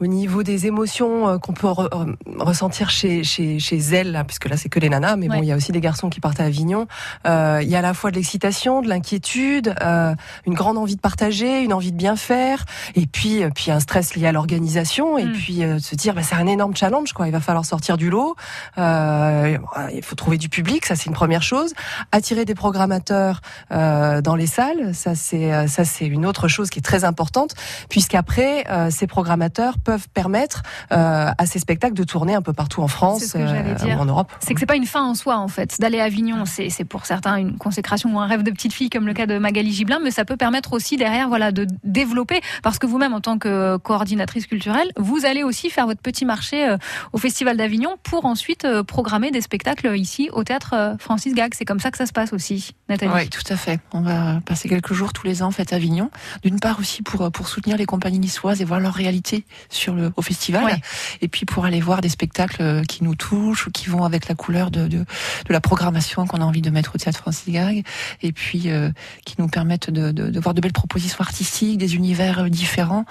au 0.00 0.06
niveau 0.06 0.42
des 0.42 0.66
émotions 0.66 1.28
euh, 1.28 1.38
qu'on 1.38 1.52
peut 1.52 1.66
re- 1.68 1.88
re- 1.90 2.16
ressentir 2.38 2.90
chez, 2.90 3.22
chez, 3.24 3.58
chez 3.58 3.76
elles, 3.78 4.12
là, 4.12 4.24
puisque 4.24 4.48
là 4.48 4.56
c'est 4.56 4.68
que 4.68 4.80
les 4.80 4.88
nanas, 4.88 5.16
mais 5.16 5.28
bon, 5.28 5.34
il 5.42 5.46
y 5.46 5.52
a 5.52 5.56
aussi 5.56 5.72
des 5.72 5.80
garçons 5.80 6.10
qui 6.10 6.20
partent 6.20 6.40
à 6.40 6.44
Avignon. 6.44 6.86
Euh, 7.26 7.60
il 7.62 7.68
y 7.68 7.76
a 7.76 7.78
à 7.78 7.82
la 7.82 7.94
fois 7.94 8.10
de 8.10 8.16
l'excitation, 8.16 8.82
de 8.82 8.88
l'inquiétude, 8.88 9.74
euh, 9.82 10.14
une 10.46 10.54
grande 10.54 10.78
envie 10.78 10.96
de 10.96 11.00
partager, 11.00 11.62
une 11.62 11.72
envie 11.72 11.92
de 11.92 11.96
bien 11.96 12.16
faire, 12.16 12.64
et 12.94 13.06
puis, 13.06 13.42
euh, 13.42 13.50
puis 13.54 13.70
un 13.70 13.80
stress 13.80 14.14
lié 14.16 14.26
à 14.26 14.32
l'organisation, 14.32 15.16
et 15.18 15.24
Mm. 15.24 15.32
puis 15.32 15.64
euh, 15.64 15.78
se 15.78 15.94
dire, 15.94 16.14
bah, 16.14 16.22
c'est 16.22 16.34
un 16.34 16.46
énorme 16.46 16.74
challenge, 16.76 17.12
quoi. 17.12 17.26
Il 17.26 17.32
va 17.32 17.40
falloir 17.40 17.64
sortir 17.64 17.96
du 17.96 18.10
lot. 18.10 18.34
Euh, 18.78 19.56
il 19.94 20.02
faut 20.02 20.14
trouver 20.16 20.38
du 20.38 20.48
public, 20.48 20.86
ça 20.86 20.96
c'est 20.96 21.06
une 21.06 21.12
première 21.14 21.42
chose. 21.42 21.72
Attirer 22.12 22.44
des 22.44 22.54
programmateurs 22.54 23.40
euh, 23.72 24.20
dans 24.20 24.36
les 24.36 24.46
salles, 24.46 24.94
ça 24.94 25.14
c'est 25.14 25.68
ça 25.68 25.84
c'est 25.84 26.06
une 26.06 26.26
autre 26.26 26.48
chose 26.48 26.70
qui 26.70 26.78
est 26.80 26.82
très 26.82 27.04
importante, 27.04 27.54
puisqu'après 27.88 28.64
euh, 28.70 28.90
ces 28.90 29.06
programmateurs 29.06 29.78
peuvent 29.84 30.08
permettre 30.08 30.62
euh, 30.92 31.30
à 31.36 31.46
ces 31.46 31.58
spectacles 31.58 31.94
de 31.94 32.04
tourner 32.04 32.34
un 32.34 32.42
peu 32.42 32.52
partout 32.52 32.82
en 32.82 32.88
France 32.88 33.24
ce 33.24 33.38
euh, 33.38 33.74
dire. 33.74 34.00
en 34.00 34.04
Europe. 34.04 34.32
C'est 34.40 34.54
que 34.54 34.60
c'est 34.60 34.66
pas 34.66 34.76
une 34.76 34.86
fin 34.86 35.02
en 35.02 35.14
soi 35.14 35.36
en 35.36 35.48
fait. 35.48 35.80
D'aller 35.80 36.00
à 36.00 36.04
Avignon, 36.04 36.44
c'est 36.44 36.70
c'est 36.70 36.84
pour 36.84 37.06
certains 37.06 37.36
une 37.36 37.56
consécration 37.56 38.14
ou 38.14 38.20
un 38.20 38.26
rêve 38.26 38.42
de 38.42 38.50
petite 38.50 38.72
fille 38.72 38.90
comme 38.90 39.06
le 39.06 39.14
cas 39.14 39.26
de 39.26 39.38
Magali 39.38 39.72
Giblin, 39.72 40.00
mais 40.02 40.10
ça 40.10 40.24
peut 40.24 40.36
permettre 40.36 40.72
aussi 40.72 40.96
derrière 40.96 41.28
voilà 41.28 41.52
de 41.52 41.66
développer 41.84 42.40
parce 42.62 42.78
que 42.78 42.86
vous-même 42.86 43.14
en 43.14 43.20
tant 43.20 43.38
que 43.38 43.76
coordinatrice 43.76 44.46
culturelle, 44.46 44.90
vous 44.96 45.24
allez 45.24 45.42
aussi 45.42 45.70
faire 45.70 45.86
votre 45.86 46.00
petit 46.00 46.24
marché 46.24 46.68
euh, 46.68 46.76
au 47.12 47.18
Festival 47.18 47.56
d'Avignon 47.56 47.96
pour 48.02 48.24
ensuite 48.24 48.64
euh, 48.64 48.82
programmer 48.82 49.30
des 49.30 49.40
spectacles 49.40 49.96
ici 49.96 50.28
au 50.32 50.44
théâtre 50.44 50.74
euh, 50.74 50.96
Francis 50.98 51.34
Gag. 51.34 51.54
C'est 51.54 51.64
comme 51.64 51.80
ça 51.80 51.90
que 51.90 51.98
ça 51.98 52.06
se 52.06 52.12
passe 52.12 52.32
aussi, 52.32 52.74
Nathalie. 52.88 53.12
Oui, 53.14 53.28
tout 53.28 53.52
à 53.52 53.56
fait. 53.56 53.80
On 53.92 54.00
va 54.00 54.40
passer 54.44 54.68
quelques 54.68 54.92
jours 54.92 55.12
tous 55.12 55.26
les 55.26 55.42
ans 55.42 55.46
en 55.46 55.50
fait 55.50 55.72
à 55.72 55.76
Avignon. 55.76 56.10
D'une 56.42 56.60
part 56.60 56.78
aussi 56.78 57.02
pour 57.02 57.30
pour 57.32 57.48
soutenir 57.48 57.76
les 57.76 57.86
compagnies 57.86 58.18
niçoises 58.18 58.60
et 58.60 58.64
voir 58.64 58.80
leur 58.80 58.94
réalité 58.94 59.44
sur 59.74 59.94
le 59.94 60.12
au 60.16 60.22
festival, 60.22 60.64
Ouais. 60.64 60.80
et 61.20 61.28
puis 61.28 61.44
pour 61.46 61.64
aller 61.64 61.80
voir 61.80 62.00
des 62.00 62.08
spectacles 62.08 62.62
euh, 62.62 62.82
qui 62.84 63.04
nous 63.04 63.14
touchent 63.14 63.66
ou 63.66 63.70
qui 63.70 63.88
vont 63.88 64.04
avec 64.04 64.28
la 64.28 64.34
couleur 64.34 64.70
de 64.70 64.86
de, 64.88 64.98
de 64.98 65.04
la 65.50 65.60
programmation 65.60 66.26
qu'on 66.26 66.38
a 66.40 66.44
envie 66.44 66.62
de 66.62 66.70
mettre 66.70 66.94
au 66.94 66.98
théâtre 66.98 67.18
Francis 67.18 67.52
Gag, 67.52 67.84
et 68.22 68.32
puis 68.32 68.70
euh, 68.70 68.90
qui 69.24 69.34
nous 69.38 69.48
permettent 69.48 69.90
de, 69.90 70.10
de, 70.12 70.28
de 70.30 70.40
voir 70.40 70.54
de 70.54 70.60
belles 70.60 70.72
propositions 70.72 71.20
artistiques, 71.20 71.78
des 71.78 71.94
univers 71.96 72.40
euh, 72.40 72.48
différents, 72.48 73.04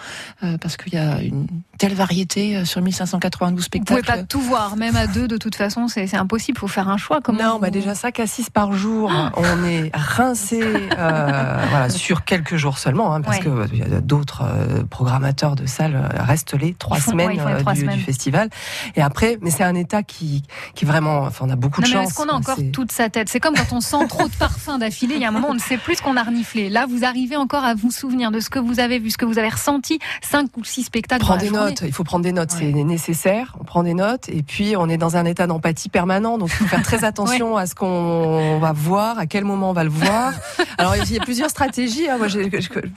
euh, 0.44 0.58
parce 0.58 0.78
qu'il 0.78 0.94
y 0.94 0.98
a 0.98 1.22
une 1.22 1.48
telle 1.78 1.94
variété 1.94 2.58
euh, 2.58 2.66
sur 2.66 2.82
1592 2.82 3.58
Vous 3.58 3.64
spectacles. 3.64 4.02
pouvez 4.06 4.18
pas 4.20 4.24
tout 4.24 4.42
voir, 4.42 4.76
même 4.78 4.96
à 4.96 5.08
deux 5.08 5.28
de 5.28 5.38
toute 5.38 5.56
façon, 5.56 5.88
c'est 5.88 6.08
c'est 6.08 6.18
impossible. 6.18 6.58
Faut 6.60 6.68
faire 6.68 6.90
un 6.90 6.98
choix. 6.98 7.20
Comment 7.22 7.44
non, 7.44 7.54
vous- 7.54 7.60
bah 7.60 7.70
déjà 7.70 7.96
5 7.96 8.20
à 8.20 8.28
6 8.28 8.50
par 8.50 8.74
jour, 8.74 9.12
on 9.36 9.64
est 9.66 9.92
rincé 9.94 10.62
euh, 10.64 11.66
voilà, 11.70 11.90
sur 11.90 12.24
quelques 12.24 12.56
jours 12.56 12.78
seulement, 12.78 13.14
hein, 13.14 13.22
parce 13.22 13.38
Ouais. 13.38 13.44
que 13.44 13.68
il 13.74 13.80
y 13.80 13.82
a 13.84 14.02
d'autres 14.02 14.44
euh, 14.46 14.84
programmateurs 14.90 15.56
de 15.56 15.66
salles 15.66 15.96
euh, 15.96 16.08
les 16.58 16.74
trois 16.74 16.98
Ils 16.98 17.02
font- 17.02 17.12
semaines 17.12 17.28
ouais, 17.30 17.36
ils 17.36 17.40
font 17.42 17.48
les 17.48 17.54
euh, 17.56 17.60
trois 17.60 17.74
du, 17.74 17.82
semaines. 17.82 17.98
du 17.98 18.04
festival. 18.04 18.50
Et 18.96 19.02
après, 19.02 19.38
mais 19.42 19.50
c'est 19.52 19.64
un 19.64 19.76
état 19.76 20.04
qui, 20.04 20.44
qui 20.76 20.86
est 20.86 20.88
vraiment, 20.88 21.20
enfin, 21.22 21.46
on 21.48 21.50
a 21.52 21.56
beaucoup 21.56 21.82
de 21.82 21.88
Non, 21.88 21.94
mais 21.94 22.00
chance. 22.02 22.10
est-ce 22.12 22.18
qu'on 22.18 22.30
a 22.30 22.34
encore 22.34 22.58
toute 22.72 22.92
sa 22.92 23.10
tête? 23.10 23.30
C'est 23.30 23.40
comme 23.40 23.56
quand 23.56 23.74
on 23.76 23.82
sent 23.82 24.08
trop 24.10 24.28
de 24.28 24.36
parfums 24.36 24.78
d'affilée, 24.80 25.16
il 25.16 25.22
y 25.22 25.26
a 25.26 25.30
un 25.30 25.32
moment 25.32 25.50
on 25.52 25.54
ne 25.56 25.60
sait 25.60 25.78
plus 25.78 25.96
ce 25.96 26.02
qu'on 26.02 26.18
a 26.18 26.24
reniflé. 26.24 26.70
Là, 26.70 26.86
vous 26.90 27.04
arrivez 27.06 27.36
encore 27.36 27.64
à 27.64 27.74
vous 27.76 27.92
souvenir 27.92 28.32
de 28.32 28.40
ce 28.40 28.50
que 28.50 28.60
vous 28.60 28.80
avez 28.80 29.00
vu, 29.00 29.10
ce 29.12 29.18
que 29.18 29.26
vous 29.26 29.40
avez 29.40 29.50
ressenti, 29.50 30.00
cinq 30.22 30.56
ou 30.58 30.64
six 30.64 30.84
spectacles. 30.84 31.24
Des 31.40 31.48
journée. 31.48 31.52
notes, 31.70 31.84
il 31.86 31.92
faut 31.94 32.04
prendre 32.04 32.24
des 32.24 32.32
notes, 32.32 32.52
c'est 32.52 32.72
nécessaire. 32.72 33.56
On 33.60 33.64
prend 33.64 33.84
des 33.84 33.94
notes 33.94 34.30
et 34.30 34.44
puis 34.44 34.76
on 34.78 34.88
est 34.90 34.98
dans 34.98 35.18
un 35.18 35.26
état 35.26 35.48
d'empathie 35.48 35.90
permanent, 35.90 36.38
donc 36.38 36.50
il 36.50 36.56
faut 36.56 36.66
faire 36.66 36.84
très 36.84 37.04
attention 37.04 37.58
à 37.58 37.66
ce 37.66 37.76
qu'on 37.76 38.60
va 38.60 38.72
voir, 38.72 39.18
à 39.20 39.26
quel 39.26 39.44
moment 39.44 39.70
on 39.72 39.74
va 39.74 39.84
le 39.84 39.90
voir. 39.90 40.34
Alors 40.78 40.96
il 40.96 41.12
y 41.12 41.18
a 41.18 41.22
plusieurs 41.24 41.50
stratégies. 41.50 42.10
hein. 42.10 42.18
Moi, 42.18 42.28
je, 42.28 42.40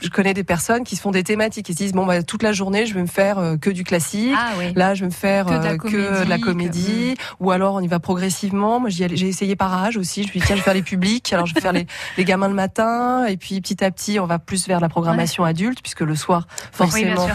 je 0.01 0.09
connais 0.09 0.33
des 0.33 0.43
personnes 0.43 0.83
qui 0.83 0.95
se 0.95 1.01
font 1.01 1.11
des 1.11 1.23
thématiques, 1.23 1.65
qui 1.65 1.73
se 1.73 1.77
disent 1.77 1.93
bon 1.93 2.05
bah 2.05 2.21
toute 2.23 2.43
la 2.43 2.53
journée 2.53 2.85
je 2.85 2.93
vais 2.93 3.01
me 3.01 3.07
faire 3.07 3.39
euh, 3.53 3.57
que 3.57 3.69
du 3.69 3.83
classique. 3.83 4.33
Ah 4.37 4.51
oui. 4.57 4.73
Là 4.75 4.93
je 4.95 5.01
vais 5.01 5.07
me 5.07 5.11
faire 5.11 5.45
Que 5.45 5.51
de 5.57 5.63
la 5.63 5.71
euh, 5.71 5.77
comédie, 5.77 5.97
que 5.97 6.23
de 6.25 6.29
la 6.29 6.37
que- 6.37 6.43
comédie, 6.43 7.15
ou 7.39 7.51
alors 7.51 7.75
on 7.75 7.81
y 7.81 7.87
va 7.87 7.99
progressivement. 7.99 8.79
Moi 8.79 8.89
j'ai 8.89 9.05
essayé 9.27 9.55
par 9.55 9.73
âge 9.83 9.97
aussi. 9.97 10.23
Je 10.23 10.27
me 10.27 10.31
suis 10.31 10.39
dit 10.39 10.45
tiens 10.45 10.55
je 10.55 10.61
vais 10.61 10.65
faire 10.65 10.73
les 10.73 10.81
publics, 10.83 11.31
alors 11.33 11.45
je 11.45 11.53
vais 11.53 11.61
faire 11.61 11.73
les, 11.73 11.87
les 12.17 12.25
gamins 12.25 12.47
le 12.47 12.53
matin 12.53 13.25
et 13.25 13.37
puis 13.37 13.59
petit 13.61 13.83
à 13.83 13.91
petit 13.91 14.19
on 14.19 14.25
va 14.25 14.39
plus 14.39 14.67
vers 14.67 14.79
la 14.79 14.89
programmation 14.89 15.43
adulte 15.43 15.81
puisque 15.81 16.01
le 16.01 16.15
soir 16.15 16.47
forcément 16.71 17.27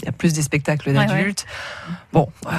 il 0.00 0.04
y 0.04 0.08
a 0.08 0.12
plus 0.12 0.32
des 0.32 0.42
spectacles 0.42 0.90
Ouais, 0.90 0.94
d'adultes. 1.06 1.44
Bon, 2.12 2.28
euh, 2.46 2.50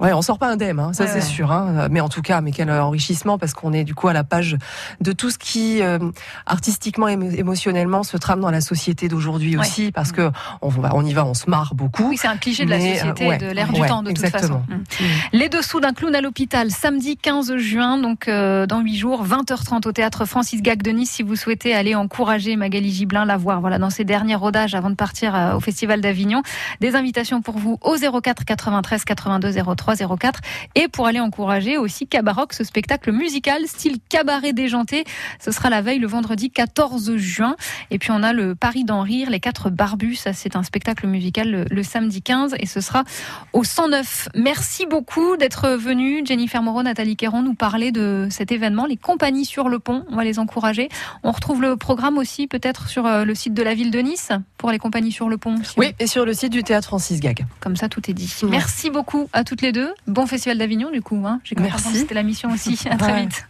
ouais, 0.00 0.12
on 0.12 0.22
sort 0.22 0.38
pas 0.38 0.48
indemne, 0.48 0.78
hein, 0.80 0.92
ça 0.92 1.04
Ouais, 1.04 1.10
c'est 1.10 1.14
ouais. 1.16 1.20
sûr. 1.22 1.52
Hein, 1.52 1.88
mais 1.90 2.00
en 2.00 2.08
tout 2.08 2.22
cas, 2.22 2.40
mais 2.40 2.50
quel 2.52 2.70
enrichissement 2.70 3.38
parce 3.38 3.52
qu'on 3.54 3.72
est 3.72 3.84
du 3.84 3.94
coup 3.94 4.08
à 4.08 4.12
la 4.12 4.24
page 4.24 4.56
de 5.00 5.12
tout 5.12 5.30
ce 5.30 5.38
qui 5.38 5.82
euh, 5.82 5.98
artistiquement, 6.46 7.08
émo- 7.08 7.34
émotionnellement 7.34 8.02
se 8.02 8.16
trame 8.16 8.40
dans 8.40 8.50
la 8.50 8.60
société 8.60 9.08
d'aujourd'hui 9.08 9.54
Ouais. 9.56 9.60
aussi, 9.60 9.92
parce 9.92 10.12
que 10.12 10.30
on 10.62 10.68
va, 10.68 10.90
on 10.94 11.04
y 11.04 11.12
va, 11.12 11.24
on 11.24 11.34
se 11.34 11.48
marre 11.48 11.74
beaucoup. 11.74 12.08
Oui, 12.08 12.16
c'est 12.18 12.28
un 12.28 12.36
cliché 12.36 12.64
de 12.64 12.70
la 12.70 12.76
euh, 12.76 12.94
société 12.94 13.26
et 13.28 13.36
de 13.38 13.46
l'ère 13.46 13.72
du 13.72 13.80
temps, 13.82 14.02
de 14.02 14.10
exactement. 14.10 14.60
toute 14.66 14.76
façon. 14.98 15.04
Mm. 15.04 15.04
Les 15.38 15.48
dessous 15.48 15.80
d'un 15.80 15.92
clown 15.92 16.14
à 16.14 16.20
l'hôpital, 16.20 16.70
samedi 16.70 17.16
15 17.16 17.56
juin, 17.56 17.98
donc 17.98 18.26
euh, 18.28 18.66
dans 18.66 18.80
8 18.80 18.96
jours, 18.96 19.24
20h30 19.26 19.86
au 19.86 19.92
théâtre 19.92 20.24
Francis 20.24 20.62
Gag 20.62 20.82
de 20.82 20.90
Nice, 20.90 21.10
si 21.10 21.22
vous 21.22 21.36
souhaitez 21.36 21.74
aller 21.74 21.94
encourager 21.94 22.56
Magali 22.56 22.90
Giblin, 22.90 23.24
la 23.24 23.36
voir 23.36 23.60
voilà, 23.60 23.78
dans 23.78 23.90
ses 23.90 24.04
derniers 24.04 24.34
rodages 24.34 24.74
avant 24.74 24.90
de 24.90 24.94
partir 24.96 25.52
au 25.56 25.60
Festival 25.60 26.00
d'Avignon. 26.00 26.42
Des 26.80 26.96
invitations 26.96 27.42
pour 27.42 27.58
vous 27.58 27.78
au 27.82 27.96
04 27.96 28.44
93 28.44 29.04
82 29.04 29.52
03 29.76 29.83
04 29.92 30.40
et 30.74 30.88
pour 30.88 31.06
aller 31.06 31.20
encourager 31.20 31.78
aussi 31.78 32.06
Cabaroc, 32.06 32.52
ce 32.52 32.64
spectacle 32.64 33.12
musical 33.12 33.66
style 33.66 33.98
cabaret 34.08 34.52
déjanté. 34.52 35.04
Ce 35.42 35.50
sera 35.50 35.70
la 35.70 35.82
veille 35.82 35.98
le 35.98 36.06
vendredi 36.06 36.50
14 36.50 37.16
juin. 37.16 37.56
Et 37.90 37.98
puis 37.98 38.10
on 38.10 38.22
a 38.22 38.32
le 38.32 38.54
Paris 38.54 38.84
d'en 38.84 39.02
rire, 39.02 39.30
les 39.30 39.40
quatre 39.40 39.70
barbus. 39.70 40.16
Ça, 40.16 40.32
c'est 40.32 40.56
un 40.56 40.62
spectacle 40.62 41.06
musical 41.06 41.50
le, 41.50 41.64
le 41.70 41.82
samedi 41.82 42.22
15 42.22 42.54
et 42.58 42.66
ce 42.66 42.80
sera 42.80 43.04
au 43.52 43.64
109. 43.64 44.28
Merci 44.34 44.86
beaucoup 44.86 45.36
d'être 45.36 45.70
venu, 45.70 46.24
Jennifer 46.24 46.62
Moreau, 46.62 46.82
Nathalie 46.82 47.16
Quéron, 47.16 47.42
nous 47.42 47.54
parler 47.54 47.92
de 47.92 48.28
cet 48.30 48.52
événement, 48.52 48.86
les 48.86 48.96
compagnies 48.96 49.44
sur 49.44 49.68
le 49.68 49.78
pont. 49.78 50.04
On 50.10 50.16
va 50.16 50.24
les 50.24 50.38
encourager. 50.38 50.88
On 51.22 51.32
retrouve 51.32 51.62
le 51.62 51.76
programme 51.76 52.18
aussi 52.18 52.46
peut-être 52.46 52.88
sur 52.88 53.06
euh, 53.06 53.24
le 53.24 53.34
site 53.34 53.54
de 53.54 53.62
la 53.62 53.74
ville 53.74 53.90
de 53.90 53.98
Nice 53.98 54.30
pour 54.58 54.70
les 54.70 54.78
compagnies 54.78 55.12
sur 55.12 55.28
le 55.28 55.38
pont. 55.38 55.56
si 55.62 55.74
Oui, 55.76 55.92
et 55.98 56.06
sur 56.06 56.24
le 56.24 56.32
site 56.32 56.52
du 56.52 56.62
théâtre 56.62 56.88
Francis 56.88 57.20
Gag. 57.20 57.46
Comme 57.60 57.76
ça, 57.76 57.88
tout 57.88 58.10
est 58.10 58.14
dit. 58.14 58.32
Merci 58.48 58.90
beaucoup 58.90 59.28
à 59.32 59.44
toutes 59.44 59.62
les 59.62 59.72
deux. 59.72 59.73
Bon 60.06 60.26
festival 60.26 60.58
d'Avignon, 60.58 60.90
du 60.90 61.02
coup. 61.02 61.22
Hein. 61.26 61.40
J'ai 61.44 61.54
comprendre 61.54 61.82
que 61.82 61.98
c'était 61.98 62.14
la 62.14 62.22
mission 62.22 62.50
aussi. 62.50 62.78
À 62.90 62.96
très 62.96 63.20
vite. 63.22 63.46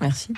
Merci. 0.00 0.32